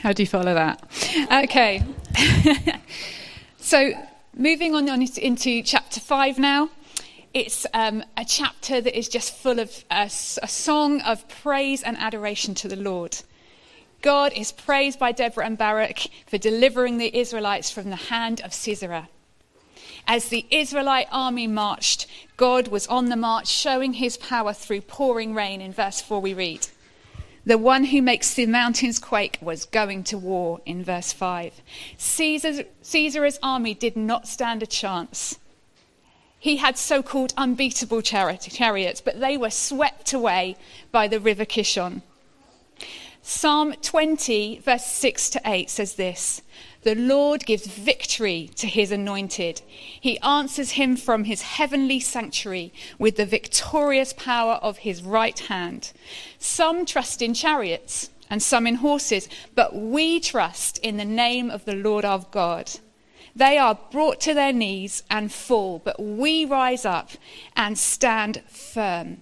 How 0.00 0.12
do 0.12 0.22
you 0.22 0.26
follow 0.26 0.54
that? 0.54 0.82
Okay. 1.44 1.84
so, 3.58 3.92
moving 4.34 4.74
on 4.74 4.88
into 4.88 5.62
chapter 5.62 6.00
5 6.00 6.38
now. 6.38 6.70
It's 7.34 7.66
um, 7.74 8.02
a 8.16 8.24
chapter 8.24 8.80
that 8.80 8.96
is 8.96 9.08
just 9.08 9.34
full 9.34 9.58
of 9.58 9.84
a, 9.90 10.04
a 10.04 10.48
song 10.48 11.00
of 11.02 11.28
praise 11.28 11.82
and 11.82 11.96
adoration 11.98 12.54
to 12.56 12.68
the 12.68 12.76
Lord. 12.76 13.18
God 14.00 14.32
is 14.32 14.52
praised 14.52 14.98
by 14.98 15.12
Deborah 15.12 15.46
and 15.46 15.58
Barak 15.58 16.06
for 16.26 16.38
delivering 16.38 16.98
the 16.98 17.16
Israelites 17.16 17.70
from 17.70 17.90
the 17.90 17.96
hand 17.96 18.40
of 18.42 18.54
Sisera. 18.54 19.08
As 20.06 20.28
the 20.28 20.46
Israelite 20.50 21.08
army 21.10 21.46
marched, 21.46 22.06
God 22.36 22.68
was 22.68 22.86
on 22.86 23.06
the 23.10 23.16
march, 23.16 23.48
showing 23.48 23.94
his 23.94 24.16
power 24.16 24.52
through 24.52 24.82
pouring 24.82 25.34
rain. 25.34 25.60
In 25.60 25.72
verse 25.72 26.00
4, 26.00 26.20
we 26.20 26.32
read. 26.32 26.68
The 27.44 27.58
one 27.58 27.84
who 27.84 28.00
makes 28.00 28.34
the 28.34 28.46
mountains 28.46 28.98
quake 28.98 29.38
was 29.40 29.64
going 29.64 30.04
to 30.04 30.18
war, 30.18 30.60
in 30.64 30.84
verse 30.84 31.12
5. 31.12 31.60
Sisera's, 31.96 32.62
Sisera's 32.82 33.38
army 33.42 33.74
did 33.74 33.96
not 33.96 34.28
stand 34.28 34.62
a 34.62 34.66
chance. 34.66 35.38
He 36.38 36.58
had 36.58 36.78
so 36.78 37.02
called 37.02 37.34
unbeatable 37.36 38.00
chariots, 38.02 39.00
but 39.00 39.20
they 39.20 39.36
were 39.36 39.50
swept 39.50 40.12
away 40.12 40.56
by 40.92 41.08
the 41.08 41.20
river 41.20 41.44
Kishon. 41.44 42.02
Psalm 43.30 43.74
20, 43.82 44.60
verse 44.60 44.86
6 44.86 45.28
to 45.28 45.40
8 45.44 45.68
says 45.68 45.96
this 45.96 46.40
The 46.80 46.94
Lord 46.94 47.44
gives 47.44 47.66
victory 47.66 48.48
to 48.54 48.66
his 48.66 48.90
anointed. 48.90 49.60
He 49.68 50.18
answers 50.20 50.70
him 50.70 50.96
from 50.96 51.24
his 51.24 51.42
heavenly 51.42 52.00
sanctuary 52.00 52.72
with 52.98 53.16
the 53.16 53.26
victorious 53.26 54.14
power 54.14 54.54
of 54.54 54.78
his 54.78 55.02
right 55.02 55.38
hand. 55.38 55.92
Some 56.38 56.86
trust 56.86 57.20
in 57.20 57.34
chariots 57.34 58.08
and 58.30 58.42
some 58.42 58.66
in 58.66 58.76
horses, 58.76 59.28
but 59.54 59.76
we 59.76 60.20
trust 60.20 60.78
in 60.78 60.96
the 60.96 61.04
name 61.04 61.50
of 61.50 61.66
the 61.66 61.76
Lord 61.76 62.06
our 62.06 62.24
God. 62.30 62.80
They 63.36 63.58
are 63.58 63.78
brought 63.92 64.22
to 64.22 64.32
their 64.32 64.54
knees 64.54 65.02
and 65.10 65.30
fall, 65.30 65.82
but 65.84 66.00
we 66.00 66.46
rise 66.46 66.86
up 66.86 67.10
and 67.54 67.78
stand 67.78 68.42
firm. 68.48 69.18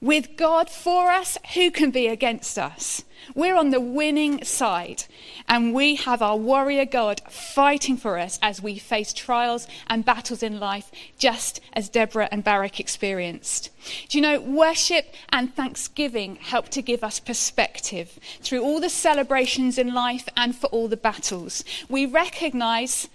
With 0.00 0.36
God 0.36 0.70
for 0.70 1.10
us, 1.10 1.36
who 1.54 1.72
can 1.72 1.90
be 1.90 2.06
against 2.06 2.56
us? 2.56 3.02
We're 3.34 3.56
on 3.56 3.70
the 3.70 3.80
winning 3.80 4.44
side, 4.44 5.02
and 5.48 5.74
we 5.74 5.96
have 5.96 6.22
our 6.22 6.36
warrior 6.36 6.84
God 6.84 7.20
fighting 7.28 7.96
for 7.96 8.16
us 8.16 8.38
as 8.40 8.62
we 8.62 8.78
face 8.78 9.12
trials 9.12 9.66
and 9.88 10.04
battles 10.04 10.40
in 10.40 10.60
life, 10.60 10.92
just 11.18 11.60
as 11.72 11.88
Deborah 11.88 12.28
and 12.30 12.44
Barak 12.44 12.78
experienced. 12.78 13.70
Do 14.08 14.18
you 14.18 14.22
know, 14.22 14.40
worship 14.40 15.12
and 15.30 15.52
thanksgiving 15.52 16.36
help 16.36 16.68
to 16.70 16.82
give 16.82 17.02
us 17.02 17.18
perspective 17.18 18.20
through 18.40 18.62
all 18.62 18.80
the 18.80 18.88
celebrations 18.88 19.78
in 19.78 19.92
life 19.92 20.28
and 20.36 20.54
for 20.54 20.68
all 20.68 20.86
the 20.86 20.96
battles. 20.96 21.64
We 21.88 22.06
recognize 22.06 23.08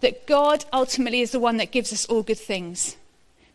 that 0.00 0.26
God 0.26 0.66
ultimately 0.74 1.22
is 1.22 1.32
the 1.32 1.40
one 1.40 1.56
that 1.56 1.72
gives 1.72 1.90
us 1.90 2.04
all 2.04 2.22
good 2.22 2.38
things. 2.38 2.96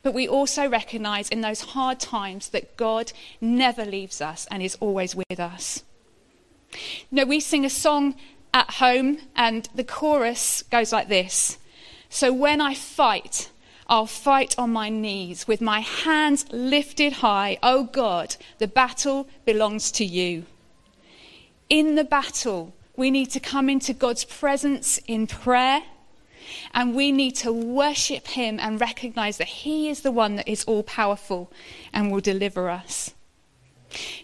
But 0.04 0.14
we 0.14 0.28
also 0.28 0.68
recognize 0.68 1.30
in 1.30 1.40
those 1.40 1.62
hard 1.62 2.00
times 2.00 2.50
that 2.50 2.76
God 2.76 3.14
never 3.40 3.86
leaves 3.86 4.22
us 4.22 4.46
and 4.52 4.62
is 4.62 4.78
always 4.82 5.16
with 5.16 5.40
us. 5.40 5.84
No, 7.10 7.26
we 7.26 7.40
sing 7.40 7.66
a 7.66 7.70
song 7.70 8.16
at 8.54 8.70
home, 8.76 9.18
and 9.36 9.68
the 9.74 9.84
chorus 9.84 10.62
goes 10.64 10.92
like 10.92 11.08
this 11.08 11.58
So 12.10 12.34
when 12.34 12.60
I 12.60 12.74
fight, 12.74 13.50
I'll 13.88 14.06
fight 14.06 14.58
on 14.58 14.72
my 14.72 14.90
knees 14.90 15.48
with 15.48 15.62
my 15.62 15.80
hands 15.80 16.46
lifted 16.52 17.14
high. 17.14 17.58
Oh 17.64 17.86
God, 17.86 18.36
the 18.58 18.68
battle 18.68 19.28
belongs 19.46 19.92
to 19.94 20.06
you. 20.06 20.46
In 21.70 21.96
the 21.96 22.04
battle, 22.04 22.74
we 22.96 23.10
need 23.10 23.30
to 23.32 23.40
come 23.40 23.70
into 23.70 23.94
God's 23.94 24.26
presence 24.26 25.00
in 25.08 25.28
prayer 25.28 25.84
and 26.74 26.96
we 26.96 27.12
need 27.12 27.36
to 27.38 27.52
worship 27.52 28.28
him 28.28 28.60
and 28.60 28.82
recognize 28.82 29.38
that 29.38 29.48
he 29.48 29.90
is 29.90 30.02
the 30.02 30.12
one 30.12 30.36
that 30.36 30.48
is 30.48 30.64
all 30.66 30.84
powerful 30.84 31.52
and 31.94 32.12
will 32.12 32.22
deliver 32.22 32.70
us. 32.70 33.14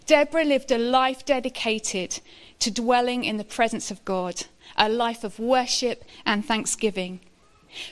Deborah 0.06 0.46
lived 0.46 0.72
a 0.72 0.78
life 0.78 1.26
dedicated 1.26 2.20
to 2.60 2.72
dwelling 2.72 3.24
in 3.24 3.38
the 3.38 3.44
presence 3.44 3.92
of 3.92 4.04
God, 4.06 4.46
a 4.78 4.90
life 4.90 5.24
of 5.24 5.40
worship 5.40 6.04
and 6.26 6.46
thanksgiving. 6.46 7.20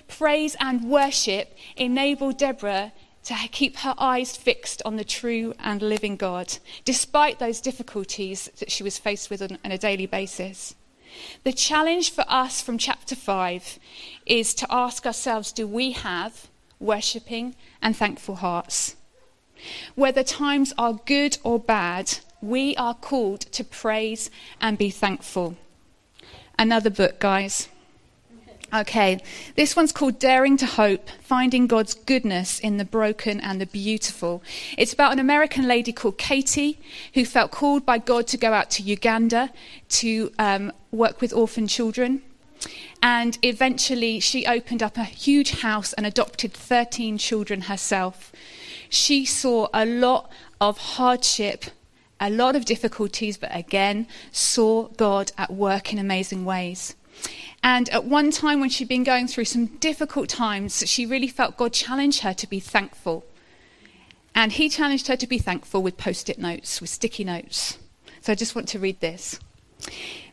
Praise 0.07 0.55
and 0.59 0.89
worship 0.89 1.55
enabled 1.75 2.37
Deborah 2.37 2.93
to 3.23 3.35
keep 3.51 3.77
her 3.77 3.93
eyes 3.97 4.37
fixed 4.37 4.81
on 4.85 4.95
the 4.95 5.03
true 5.03 5.53
and 5.59 5.81
living 5.81 6.15
God, 6.15 6.57
despite 6.85 7.39
those 7.39 7.61
difficulties 7.61 8.49
that 8.59 8.71
she 8.71 8.83
was 8.83 8.97
faced 8.97 9.29
with 9.29 9.41
on, 9.41 9.57
on 9.65 9.71
a 9.71 9.77
daily 9.77 10.05
basis. 10.05 10.75
The 11.43 11.53
challenge 11.53 12.11
for 12.11 12.25
us 12.27 12.61
from 12.61 12.77
chapter 12.77 13.15
5 13.15 13.79
is 14.25 14.53
to 14.55 14.67
ask 14.69 15.05
ourselves 15.05 15.51
do 15.51 15.67
we 15.67 15.91
have 15.91 16.47
worshipping 16.79 17.55
and 17.81 17.95
thankful 17.95 18.35
hearts? 18.35 18.95
Whether 19.95 20.23
times 20.23 20.73
are 20.77 20.99
good 21.05 21.37
or 21.43 21.59
bad, 21.59 22.19
we 22.41 22.75
are 22.75 22.93
called 22.93 23.41
to 23.41 23.63
praise 23.63 24.29
and 24.61 24.77
be 24.77 24.89
thankful. 24.89 25.57
Another 26.59 26.89
book, 26.89 27.19
guys. 27.19 27.67
Okay, 28.73 29.21
this 29.55 29.77
one's 29.77 29.93
called 29.93 30.19
Daring 30.19 30.57
to 30.57 30.65
Hope 30.65 31.09
Finding 31.21 31.67
God's 31.67 31.93
Goodness 31.93 32.59
in 32.59 32.75
the 32.75 32.83
Broken 32.83 33.39
and 33.39 33.61
the 33.61 33.65
Beautiful. 33.65 34.43
It's 34.77 34.91
about 34.91 35.13
an 35.13 35.19
American 35.19 35.69
lady 35.69 35.93
called 35.93 36.17
Katie 36.17 36.77
who 37.13 37.23
felt 37.23 37.49
called 37.49 37.85
by 37.85 37.97
God 37.97 38.27
to 38.27 38.37
go 38.37 38.51
out 38.51 38.69
to 38.71 38.83
Uganda 38.83 39.51
to 39.89 40.33
um, 40.37 40.73
work 40.91 41.21
with 41.21 41.31
orphan 41.31 41.69
children. 41.69 42.21
And 43.01 43.37
eventually, 43.41 44.19
she 44.19 44.45
opened 44.45 44.83
up 44.83 44.97
a 44.97 45.05
huge 45.05 45.61
house 45.61 45.93
and 45.93 46.05
adopted 46.05 46.51
13 46.51 47.17
children 47.17 47.61
herself. 47.61 48.33
She 48.89 49.23
saw 49.23 49.69
a 49.73 49.85
lot 49.85 50.29
of 50.59 50.77
hardship, 50.77 51.65
a 52.19 52.29
lot 52.29 52.57
of 52.57 52.65
difficulties, 52.65 53.37
but 53.37 53.55
again, 53.55 54.07
saw 54.33 54.89
God 54.89 55.31
at 55.37 55.53
work 55.53 55.93
in 55.93 55.99
amazing 55.99 56.43
ways. 56.43 56.95
And 57.63 57.89
at 57.89 58.05
one 58.05 58.31
time, 58.31 58.59
when 58.59 58.69
she'd 58.69 58.87
been 58.87 59.03
going 59.03 59.27
through 59.27 59.45
some 59.45 59.65
difficult 59.65 60.29
times, 60.29 60.83
she 60.87 61.05
really 61.05 61.27
felt 61.27 61.57
God 61.57 61.73
challenge 61.73 62.19
her 62.19 62.33
to 62.33 62.47
be 62.47 62.59
thankful. 62.59 63.25
And 64.33 64.51
He 64.51 64.69
challenged 64.69 65.07
her 65.07 65.17
to 65.17 65.27
be 65.27 65.37
thankful 65.37 65.81
with 65.81 65.97
post 65.97 66.29
it 66.29 66.39
notes, 66.39 66.79
with 66.79 66.89
sticky 66.89 67.23
notes. 67.23 67.77
So 68.21 68.31
I 68.31 68.35
just 68.35 68.55
want 68.55 68.67
to 68.69 68.79
read 68.79 68.99
this. 68.99 69.39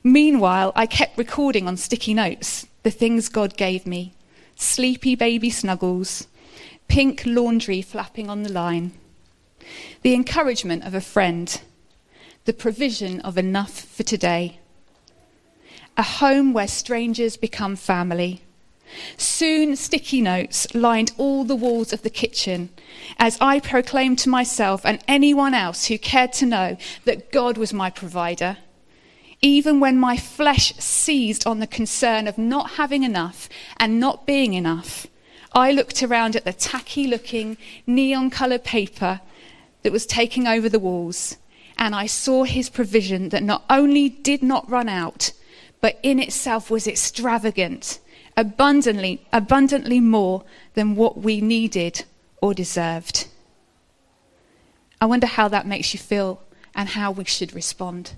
Meanwhile, 0.03 0.73
I 0.77 0.87
kept 0.87 1.19
recording 1.19 1.67
on 1.67 1.77
sticky 1.77 2.15
notes 2.15 2.67
the 2.83 2.91
things 2.91 3.29
God 3.29 3.57
gave 3.57 3.87
me 3.87 4.15
sleepy 4.57 5.17
baby 5.17 5.51
snuggles, 5.51 6.29
pink 6.87 7.23
laundry 7.27 7.83
flapping 7.83 8.31
on 8.31 8.43
the 8.43 8.53
line, 8.53 8.93
the 10.03 10.15
encouragement 10.15 10.85
of 10.85 10.95
a 10.95 11.01
friend, 11.01 11.61
the 12.45 12.53
provision 12.53 13.21
of 13.23 13.37
enough 13.39 13.81
for 13.81 14.03
today 14.03 14.61
a 15.97 16.03
home 16.03 16.53
where 16.53 16.69
strangers 16.69 17.37
become 17.37 17.77
family. 17.77 18.43
Soon, 19.17 19.77
sticky 19.77 20.21
notes 20.21 20.73
lined 20.75 21.13
all 21.17 21.45
the 21.45 21.57
walls 21.57 21.93
of 21.93 22.03
the 22.03 22.11
kitchen 22.11 22.71
as 23.19 23.39
I 23.41 23.61
proclaimed 23.61 24.19
to 24.21 24.29
myself 24.29 24.85
and 24.85 25.03
anyone 25.09 25.55
else 25.55 25.87
who 25.87 25.99
cared 25.99 26.33
to 26.35 26.47
know 26.47 26.77
that 27.05 27.33
God 27.33 27.57
was 27.57 27.73
my 27.73 27.91
provider. 27.91 28.59
Even 29.41 29.81
when 29.81 29.99
my 29.99 30.17
flesh 30.17 30.75
seized 30.77 31.47
on 31.47 31.59
the 31.59 31.67
concern 31.67 32.27
of 32.27 32.39
not 32.39 32.73
having 32.73 33.03
enough 33.03 33.49
and 33.79 34.01
not 34.01 34.27
being 34.27 34.55
enough, 34.55 35.07
I 35.53 35.71
looked 35.71 36.03
around 36.03 36.35
at 36.35 36.45
the 36.45 36.53
tacky 36.53 37.07
looking 37.07 37.57
neon 37.87 38.31
coloured 38.31 38.65
paper 38.65 39.21
that 39.83 39.93
was 39.93 40.07
taking 40.07 40.47
over 40.47 40.69
the 40.69 40.79
walls, 40.79 41.37
and 41.79 41.95
I 41.95 42.07
saw 42.07 42.45
his 42.45 42.71
provision 42.71 43.29
that 43.29 43.43
not 43.43 43.65
only 43.69 44.09
did 44.09 44.43
not 44.43 44.69
run 44.69 44.89
out, 44.89 45.33
but 45.85 45.99
in 46.03 46.19
itself 46.19 46.71
was 46.71 46.87
extravagant, 46.87 48.01
abundantly, 48.39 49.21
abundantly 49.35 50.01
more 50.01 50.43
than 50.73 50.97
what 50.97 51.19
we 51.19 51.43
needed 51.43 52.07
or 52.41 52.55
deserved. 52.55 53.27
I 54.99 55.05
wonder 55.05 55.27
how 55.27 55.47
that 55.49 55.67
makes 55.67 55.93
you 55.93 56.01
feel 56.01 56.41
and 56.75 56.89
how 56.89 57.11
we 57.11 57.27
should 57.27 57.55
respond. 57.55 58.13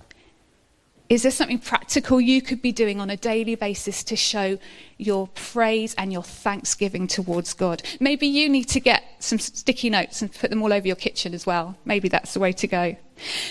Is 1.08 1.22
there 1.22 1.30
something 1.30 1.60
practical 1.60 2.20
you 2.20 2.42
could 2.42 2.60
be 2.60 2.72
doing 2.72 3.00
on 3.00 3.10
a 3.10 3.16
daily 3.16 3.54
basis 3.54 4.02
to 4.04 4.16
show 4.16 4.58
your 4.98 5.28
praise 5.28 5.94
and 5.94 6.12
your 6.12 6.24
thanksgiving 6.24 7.06
towards 7.06 7.54
God? 7.54 7.82
Maybe 8.00 8.26
you 8.26 8.48
need 8.48 8.68
to 8.70 8.80
get 8.80 9.04
some 9.20 9.38
sticky 9.38 9.88
notes 9.88 10.20
and 10.20 10.32
put 10.32 10.50
them 10.50 10.62
all 10.64 10.72
over 10.72 10.84
your 10.84 10.96
kitchen 10.96 11.32
as 11.32 11.46
well. 11.46 11.76
Maybe 11.84 12.08
that's 12.08 12.34
the 12.34 12.40
way 12.40 12.50
to 12.52 12.66
go. 12.66 12.96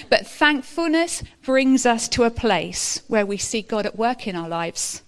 But 0.10 0.28
thankfulness 0.28 1.24
brings 1.44 1.86
us 1.86 2.10
to 2.10 2.24
a 2.24 2.30
place 2.30 3.02
where 3.08 3.26
we 3.26 3.38
see 3.38 3.62
God 3.62 3.86
at 3.86 3.98
work 3.98 4.28
in 4.28 4.36
our 4.36 4.50
lives. 4.50 5.02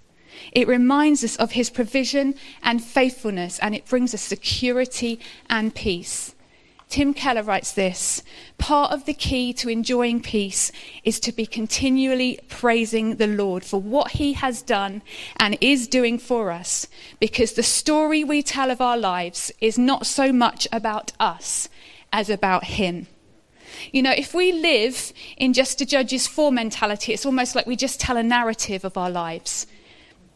It 0.54 0.70
reminds 0.70 1.26
us 1.26 1.36
of 1.36 1.52
his 1.52 1.70
provision 1.70 2.36
and 2.64 2.82
faithfulness, 2.82 3.60
and 3.60 3.76
it 3.76 3.86
brings 3.86 4.14
us 4.14 4.22
security 4.22 5.20
and 5.50 5.76
peace. 5.76 6.34
Tim 6.90 7.14
Keller 7.14 7.44
writes 7.44 7.74
this 7.74 8.24
Part 8.58 8.92
of 8.92 9.06
the 9.06 9.14
key 9.14 9.54
to 9.54 9.70
enjoying 9.70 10.22
peace 10.22 10.72
is 11.04 11.20
to 11.22 11.32
be 11.32 11.46
continually 11.46 12.40
praising 12.48 13.16
the 13.16 13.28
Lord 13.28 13.64
for 13.64 13.82
what 13.82 14.12
he 14.12 14.34
has 14.34 14.62
done 14.62 15.02
and 15.38 15.58
is 15.60 15.88
doing 15.88 16.18
for 16.18 16.52
us, 16.52 16.88
because 17.20 17.54
the 17.54 17.64
story 17.64 18.24
we 18.24 18.42
tell 18.42 18.72
of 18.72 18.82
our 18.82 18.98
lives 18.98 19.52
is 19.60 19.78
not 19.78 20.06
so 20.06 20.32
much 20.32 20.68
about 20.72 21.12
us 21.20 21.68
as 22.14 22.30
about 22.30 22.64
him. 22.66 23.08
You 23.92 24.02
know, 24.02 24.14
if 24.16 24.34
we 24.34 24.52
live 24.52 25.12
in 25.36 25.54
just 25.54 25.82
a 25.82 25.86
Judges 25.86 26.26
4 26.26 26.52
mentality, 26.52 27.14
it's 27.14 27.26
almost 27.26 27.54
like 27.54 27.68
we 27.68 27.76
just 27.76 28.00
tell 28.00 28.18
a 28.18 28.24
narrative 28.24 28.86
of 28.86 28.98
our 28.98 29.10
lives. 29.10 29.68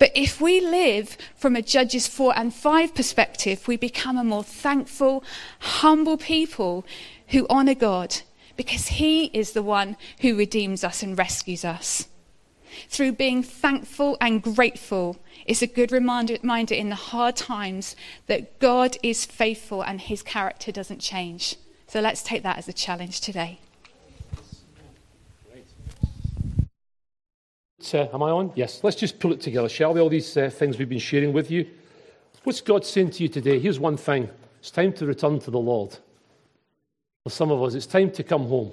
But 0.01 0.13
if 0.15 0.41
we 0.41 0.59
live 0.59 1.15
from 1.35 1.55
a 1.55 1.61
Judges 1.61 2.07
4 2.07 2.35
and 2.35 2.51
5 2.51 2.95
perspective, 2.95 3.67
we 3.67 3.77
become 3.77 4.17
a 4.17 4.23
more 4.23 4.43
thankful, 4.43 5.23
humble 5.59 6.17
people 6.17 6.83
who 7.27 7.45
honour 7.49 7.75
God 7.75 8.21
because 8.57 8.87
He 8.87 9.25
is 9.25 9.51
the 9.51 9.61
one 9.61 9.95
who 10.21 10.35
redeems 10.35 10.83
us 10.83 11.03
and 11.03 11.15
rescues 11.15 11.63
us. 11.63 12.07
Through 12.89 13.11
being 13.11 13.43
thankful 13.43 14.17
and 14.19 14.41
grateful 14.41 15.17
is 15.45 15.61
a 15.61 15.67
good 15.67 15.91
reminder, 15.91 16.37
reminder 16.41 16.73
in 16.73 16.89
the 16.89 16.95
hard 16.95 17.35
times 17.35 17.95
that 18.25 18.57
God 18.57 18.97
is 19.03 19.23
faithful 19.23 19.83
and 19.83 20.01
His 20.01 20.23
character 20.23 20.71
doesn't 20.71 21.01
change. 21.01 21.57
So 21.85 22.01
let's 22.01 22.23
take 22.23 22.41
that 22.41 22.57
as 22.57 22.67
a 22.67 22.73
challenge 22.73 23.21
today. 23.21 23.59
Uh, 27.93 28.07
am 28.13 28.23
I 28.23 28.29
on? 28.29 28.51
Yes. 28.55 28.83
Let's 28.83 28.95
just 28.95 29.19
pull 29.19 29.33
it 29.33 29.41
together, 29.41 29.67
shall 29.67 29.93
we? 29.93 29.99
All 29.99 30.09
these 30.09 30.37
uh, 30.37 30.49
things 30.49 30.77
we've 30.77 30.87
been 30.87 30.99
sharing 30.99 31.33
with 31.33 31.49
you. 31.49 31.67
What's 32.43 32.61
God 32.61 32.85
saying 32.85 33.11
to 33.11 33.23
you 33.23 33.29
today? 33.29 33.59
Here's 33.59 33.79
one 33.79 33.97
thing 33.97 34.29
it's 34.59 34.71
time 34.71 34.93
to 34.93 35.05
return 35.05 35.39
to 35.39 35.51
the 35.51 35.59
Lord. 35.59 35.97
For 37.23 37.29
some 37.29 37.51
of 37.51 37.61
us, 37.61 37.73
it's 37.73 37.85
time 37.85 38.11
to 38.11 38.23
come 38.23 38.47
home. 38.47 38.71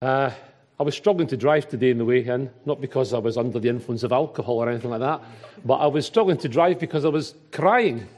Uh, 0.00 0.30
I 0.78 0.82
was 0.82 0.96
struggling 0.96 1.28
to 1.28 1.36
drive 1.36 1.68
today 1.68 1.90
in 1.90 1.98
the 1.98 2.04
way 2.04 2.24
in, 2.24 2.50
not 2.66 2.80
because 2.80 3.14
I 3.14 3.18
was 3.18 3.36
under 3.36 3.60
the 3.60 3.68
influence 3.68 4.02
of 4.02 4.12
alcohol 4.12 4.56
or 4.56 4.68
anything 4.68 4.90
like 4.90 5.00
that, 5.00 5.20
but 5.64 5.74
I 5.74 5.86
was 5.86 6.06
struggling 6.06 6.38
to 6.38 6.48
drive 6.48 6.80
because 6.80 7.04
I 7.04 7.08
was 7.08 7.34
crying. 7.52 8.08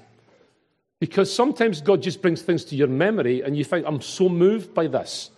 Because 1.01 1.31
sometimes 1.31 1.83
God 1.83 2.03
just 2.03 2.23
brings 2.23 2.41
things 2.41 2.65
to 2.67 2.77
your 2.77 2.89
memory 2.89 3.43
and 3.43 3.57
you 3.57 3.65
think, 3.65 3.85
I'm 3.87 4.01
so 4.01 4.29
moved 4.29 4.73
by 4.73 4.87
this. 4.87 5.31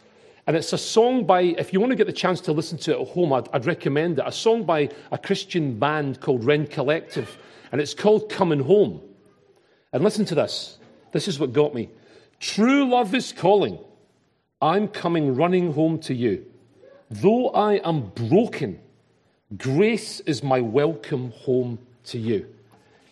And 0.47 0.57
it's 0.57 0.73
a 0.73 0.79
song 0.79 1.25
by, 1.25 1.41
if 1.41 1.73
you 1.73 1.81
want 1.81 1.91
to 1.91 1.97
get 1.97 2.07
the 2.07 2.13
chance 2.13 2.41
to 2.43 2.53
listen 2.53 2.79
to 2.79 2.93
it 2.93 3.01
at 3.01 3.09
home, 3.09 3.33
I'd, 3.33 3.49
I'd 3.53 3.67
recommend 3.67 4.21
it. 4.21 4.25
A 4.27 4.33
song 4.33 4.63
by 4.65 4.91
a 5.11 5.19
Christian 5.19 5.79
band 5.79 6.21
called 6.21 6.45
Rend 6.45 6.71
Collective. 6.71 7.37
And 7.73 7.81
it's 7.81 7.95
called 7.95 8.31
Coming 8.31 8.61
Home. 8.61 9.01
And 9.93 10.05
listen 10.05 10.25
to 10.27 10.37
this. 10.37 10.79
This 11.13 11.27
is 11.27 11.41
what 11.41 11.53
got 11.53 11.75
me. 11.75 11.91
True 12.39 12.89
love 12.89 13.15
is 13.15 13.33
calling. 13.33 13.79
I'm 14.63 14.87
coming 14.89 15.35
running 15.35 15.73
home 15.73 15.99
to 16.01 16.15
you. 16.15 16.47
Though 17.11 17.49
I 17.51 17.75
am 17.89 18.11
broken, 18.11 18.81
grace 19.57 20.21
is 20.21 20.43
my 20.43 20.61
welcome 20.61 21.33
home 21.33 21.79
to 22.05 22.19
you. 22.19 22.47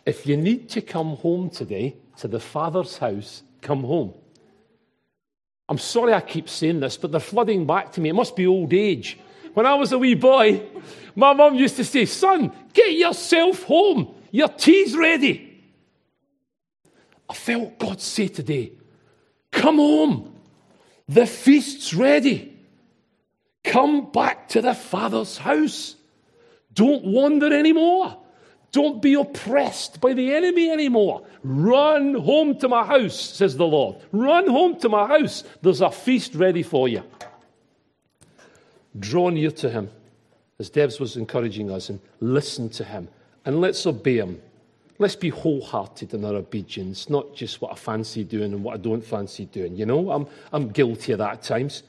If 0.06 0.26
you 0.26 0.36
need 0.36 0.68
to 0.70 0.80
come 0.80 1.16
home 1.16 1.50
today 1.50 1.96
to 2.18 2.28
the 2.28 2.40
Father's 2.40 2.98
house, 2.98 3.42
come 3.60 3.82
home. 3.82 4.14
I'm 5.68 5.78
sorry 5.78 6.12
I 6.12 6.20
keep 6.20 6.48
saying 6.48 6.80
this, 6.80 6.96
but 6.96 7.10
they're 7.10 7.20
flooding 7.20 7.66
back 7.66 7.92
to 7.92 8.00
me. 8.00 8.10
It 8.10 8.14
must 8.14 8.36
be 8.36 8.46
old 8.46 8.72
age. 8.72 9.18
When 9.54 9.66
I 9.66 9.74
was 9.74 9.92
a 9.92 9.98
wee 9.98 10.14
boy, 10.14 10.62
my 11.14 11.32
mum 11.32 11.54
used 11.54 11.76
to 11.76 11.84
say, 11.84 12.04
Son, 12.04 12.52
get 12.72 12.92
yourself 12.92 13.62
home. 13.62 14.14
Your 14.30 14.48
tea's 14.48 14.96
ready. 14.96 15.62
I 17.28 17.34
felt 17.34 17.78
God 17.78 18.00
say 18.00 18.28
today, 18.28 18.72
Come 19.50 19.76
home. 19.76 20.34
The 21.08 21.26
feast's 21.26 21.94
ready. 21.94 22.50
Come 23.62 24.10
back 24.10 24.48
to 24.50 24.60
the 24.60 24.74
Father's 24.74 25.38
house. 25.38 25.96
Don't 26.72 27.04
wander 27.04 27.52
anymore. 27.56 28.23
Don't 28.74 29.00
be 29.00 29.14
oppressed 29.14 30.00
by 30.00 30.14
the 30.14 30.34
enemy 30.34 30.68
anymore. 30.68 31.24
Run 31.44 32.14
home 32.14 32.58
to 32.58 32.68
my 32.68 32.84
house, 32.84 33.14
says 33.14 33.56
the 33.56 33.64
Lord. 33.64 33.98
Run 34.10 34.48
home 34.48 34.80
to 34.80 34.88
my 34.88 35.06
house. 35.06 35.44
There's 35.62 35.80
a 35.80 35.92
feast 35.92 36.34
ready 36.34 36.64
for 36.64 36.88
you. 36.88 37.04
Draw 38.98 39.28
near 39.30 39.52
to 39.52 39.70
him, 39.70 39.92
as 40.58 40.70
Debs 40.70 40.98
was 40.98 41.16
encouraging 41.16 41.70
us, 41.70 41.88
and 41.88 42.00
listen 42.18 42.68
to 42.70 42.82
him. 42.82 43.06
And 43.44 43.60
let's 43.60 43.86
obey 43.86 44.16
him. 44.16 44.42
Let's 44.98 45.14
be 45.14 45.28
wholehearted 45.28 46.12
in 46.12 46.24
our 46.24 46.34
obedience, 46.34 47.08
not 47.08 47.32
just 47.32 47.60
what 47.60 47.70
I 47.70 47.76
fancy 47.76 48.24
doing 48.24 48.52
and 48.52 48.64
what 48.64 48.74
I 48.74 48.78
don't 48.78 49.04
fancy 49.04 49.44
doing. 49.44 49.76
You 49.76 49.86
know, 49.86 50.10
I'm, 50.10 50.26
I'm 50.52 50.70
guilty 50.70 51.12
of 51.12 51.18
that 51.18 51.32
at 51.34 51.42
times. 51.44 51.84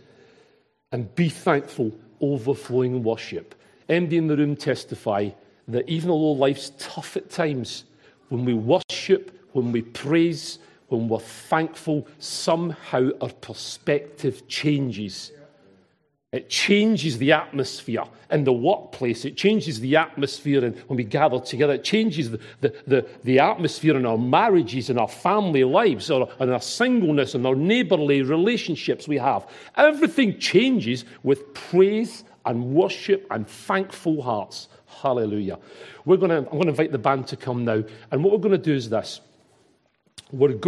And 0.92 1.14
be 1.16 1.30
thankful, 1.30 1.92
overflowing 2.22 3.02
worship. 3.02 3.56
In 3.90 4.08
the 4.08 4.38
room 4.38 4.56
testify 4.56 5.32
that 5.68 5.88
even 5.90 6.10
though 6.10 6.32
life's 6.32 6.72
tough 6.78 7.18
at 7.18 7.30
times, 7.30 7.86
when 8.30 8.46
we 8.46 8.54
worship, 8.54 9.38
when 9.54 9.72
we 9.72 9.82
praise, 9.82 10.60
when 10.88 11.08
we're 11.08 11.20
thankful, 11.20 12.08
somehow 12.20 13.10
our 13.22 13.30
perspective 13.30 14.48
changes. 14.48 15.32
It 16.32 16.50
changes 16.50 17.18
the 17.18 17.32
atmosphere 17.32 18.04
in 18.30 18.44
the 18.44 18.52
workplace. 18.52 19.24
It 19.24 19.38
changes 19.38 19.80
the 19.80 19.96
atmosphere 19.96 20.66
and 20.66 20.78
when 20.88 20.98
we 20.98 21.06
gather 21.06 21.40
together. 21.40 21.74
It 21.74 21.84
changes 21.86 22.32
the, 22.32 22.40
the, 22.60 22.76
the, 22.86 23.08
the 23.24 23.40
atmosphere 23.40 23.96
in 23.96 24.06
our 24.06 24.18
marriages 24.18 24.90
and 24.90 25.00
our 25.00 25.08
family 25.08 25.64
lives 25.64 26.12
or 26.12 26.30
in 26.42 26.50
our 26.50 26.62
singleness 26.62 27.36
and 27.36 27.48
our 27.48 27.56
neighbourly 27.56 28.22
relationships 28.22 29.08
we 29.08 29.18
have. 29.18 29.48
Everything 29.78 30.38
changes 30.38 31.06
with 31.24 31.54
praise 31.54 32.26
and 32.46 32.66
worship 32.66 33.26
and 33.32 33.48
thankful 33.48 34.22
hearts. 34.22 34.68
Hallelujah. 35.02 35.60
We're 36.06 36.18
to, 36.30 36.38
I'm 36.38 36.46
going 36.46 36.64
to 36.64 36.70
invite 36.70 36.92
the 36.92 36.98
band 36.98 37.28
to 37.28 37.38
come 37.38 37.66
now. 37.66 37.84
And 38.12 38.24
what 38.24 38.34
we're 38.34 38.40
going 38.40 38.52
to 38.52 38.58
do 38.58 38.74
is 38.74 38.90
this. 38.90 39.22
We're 40.32 40.56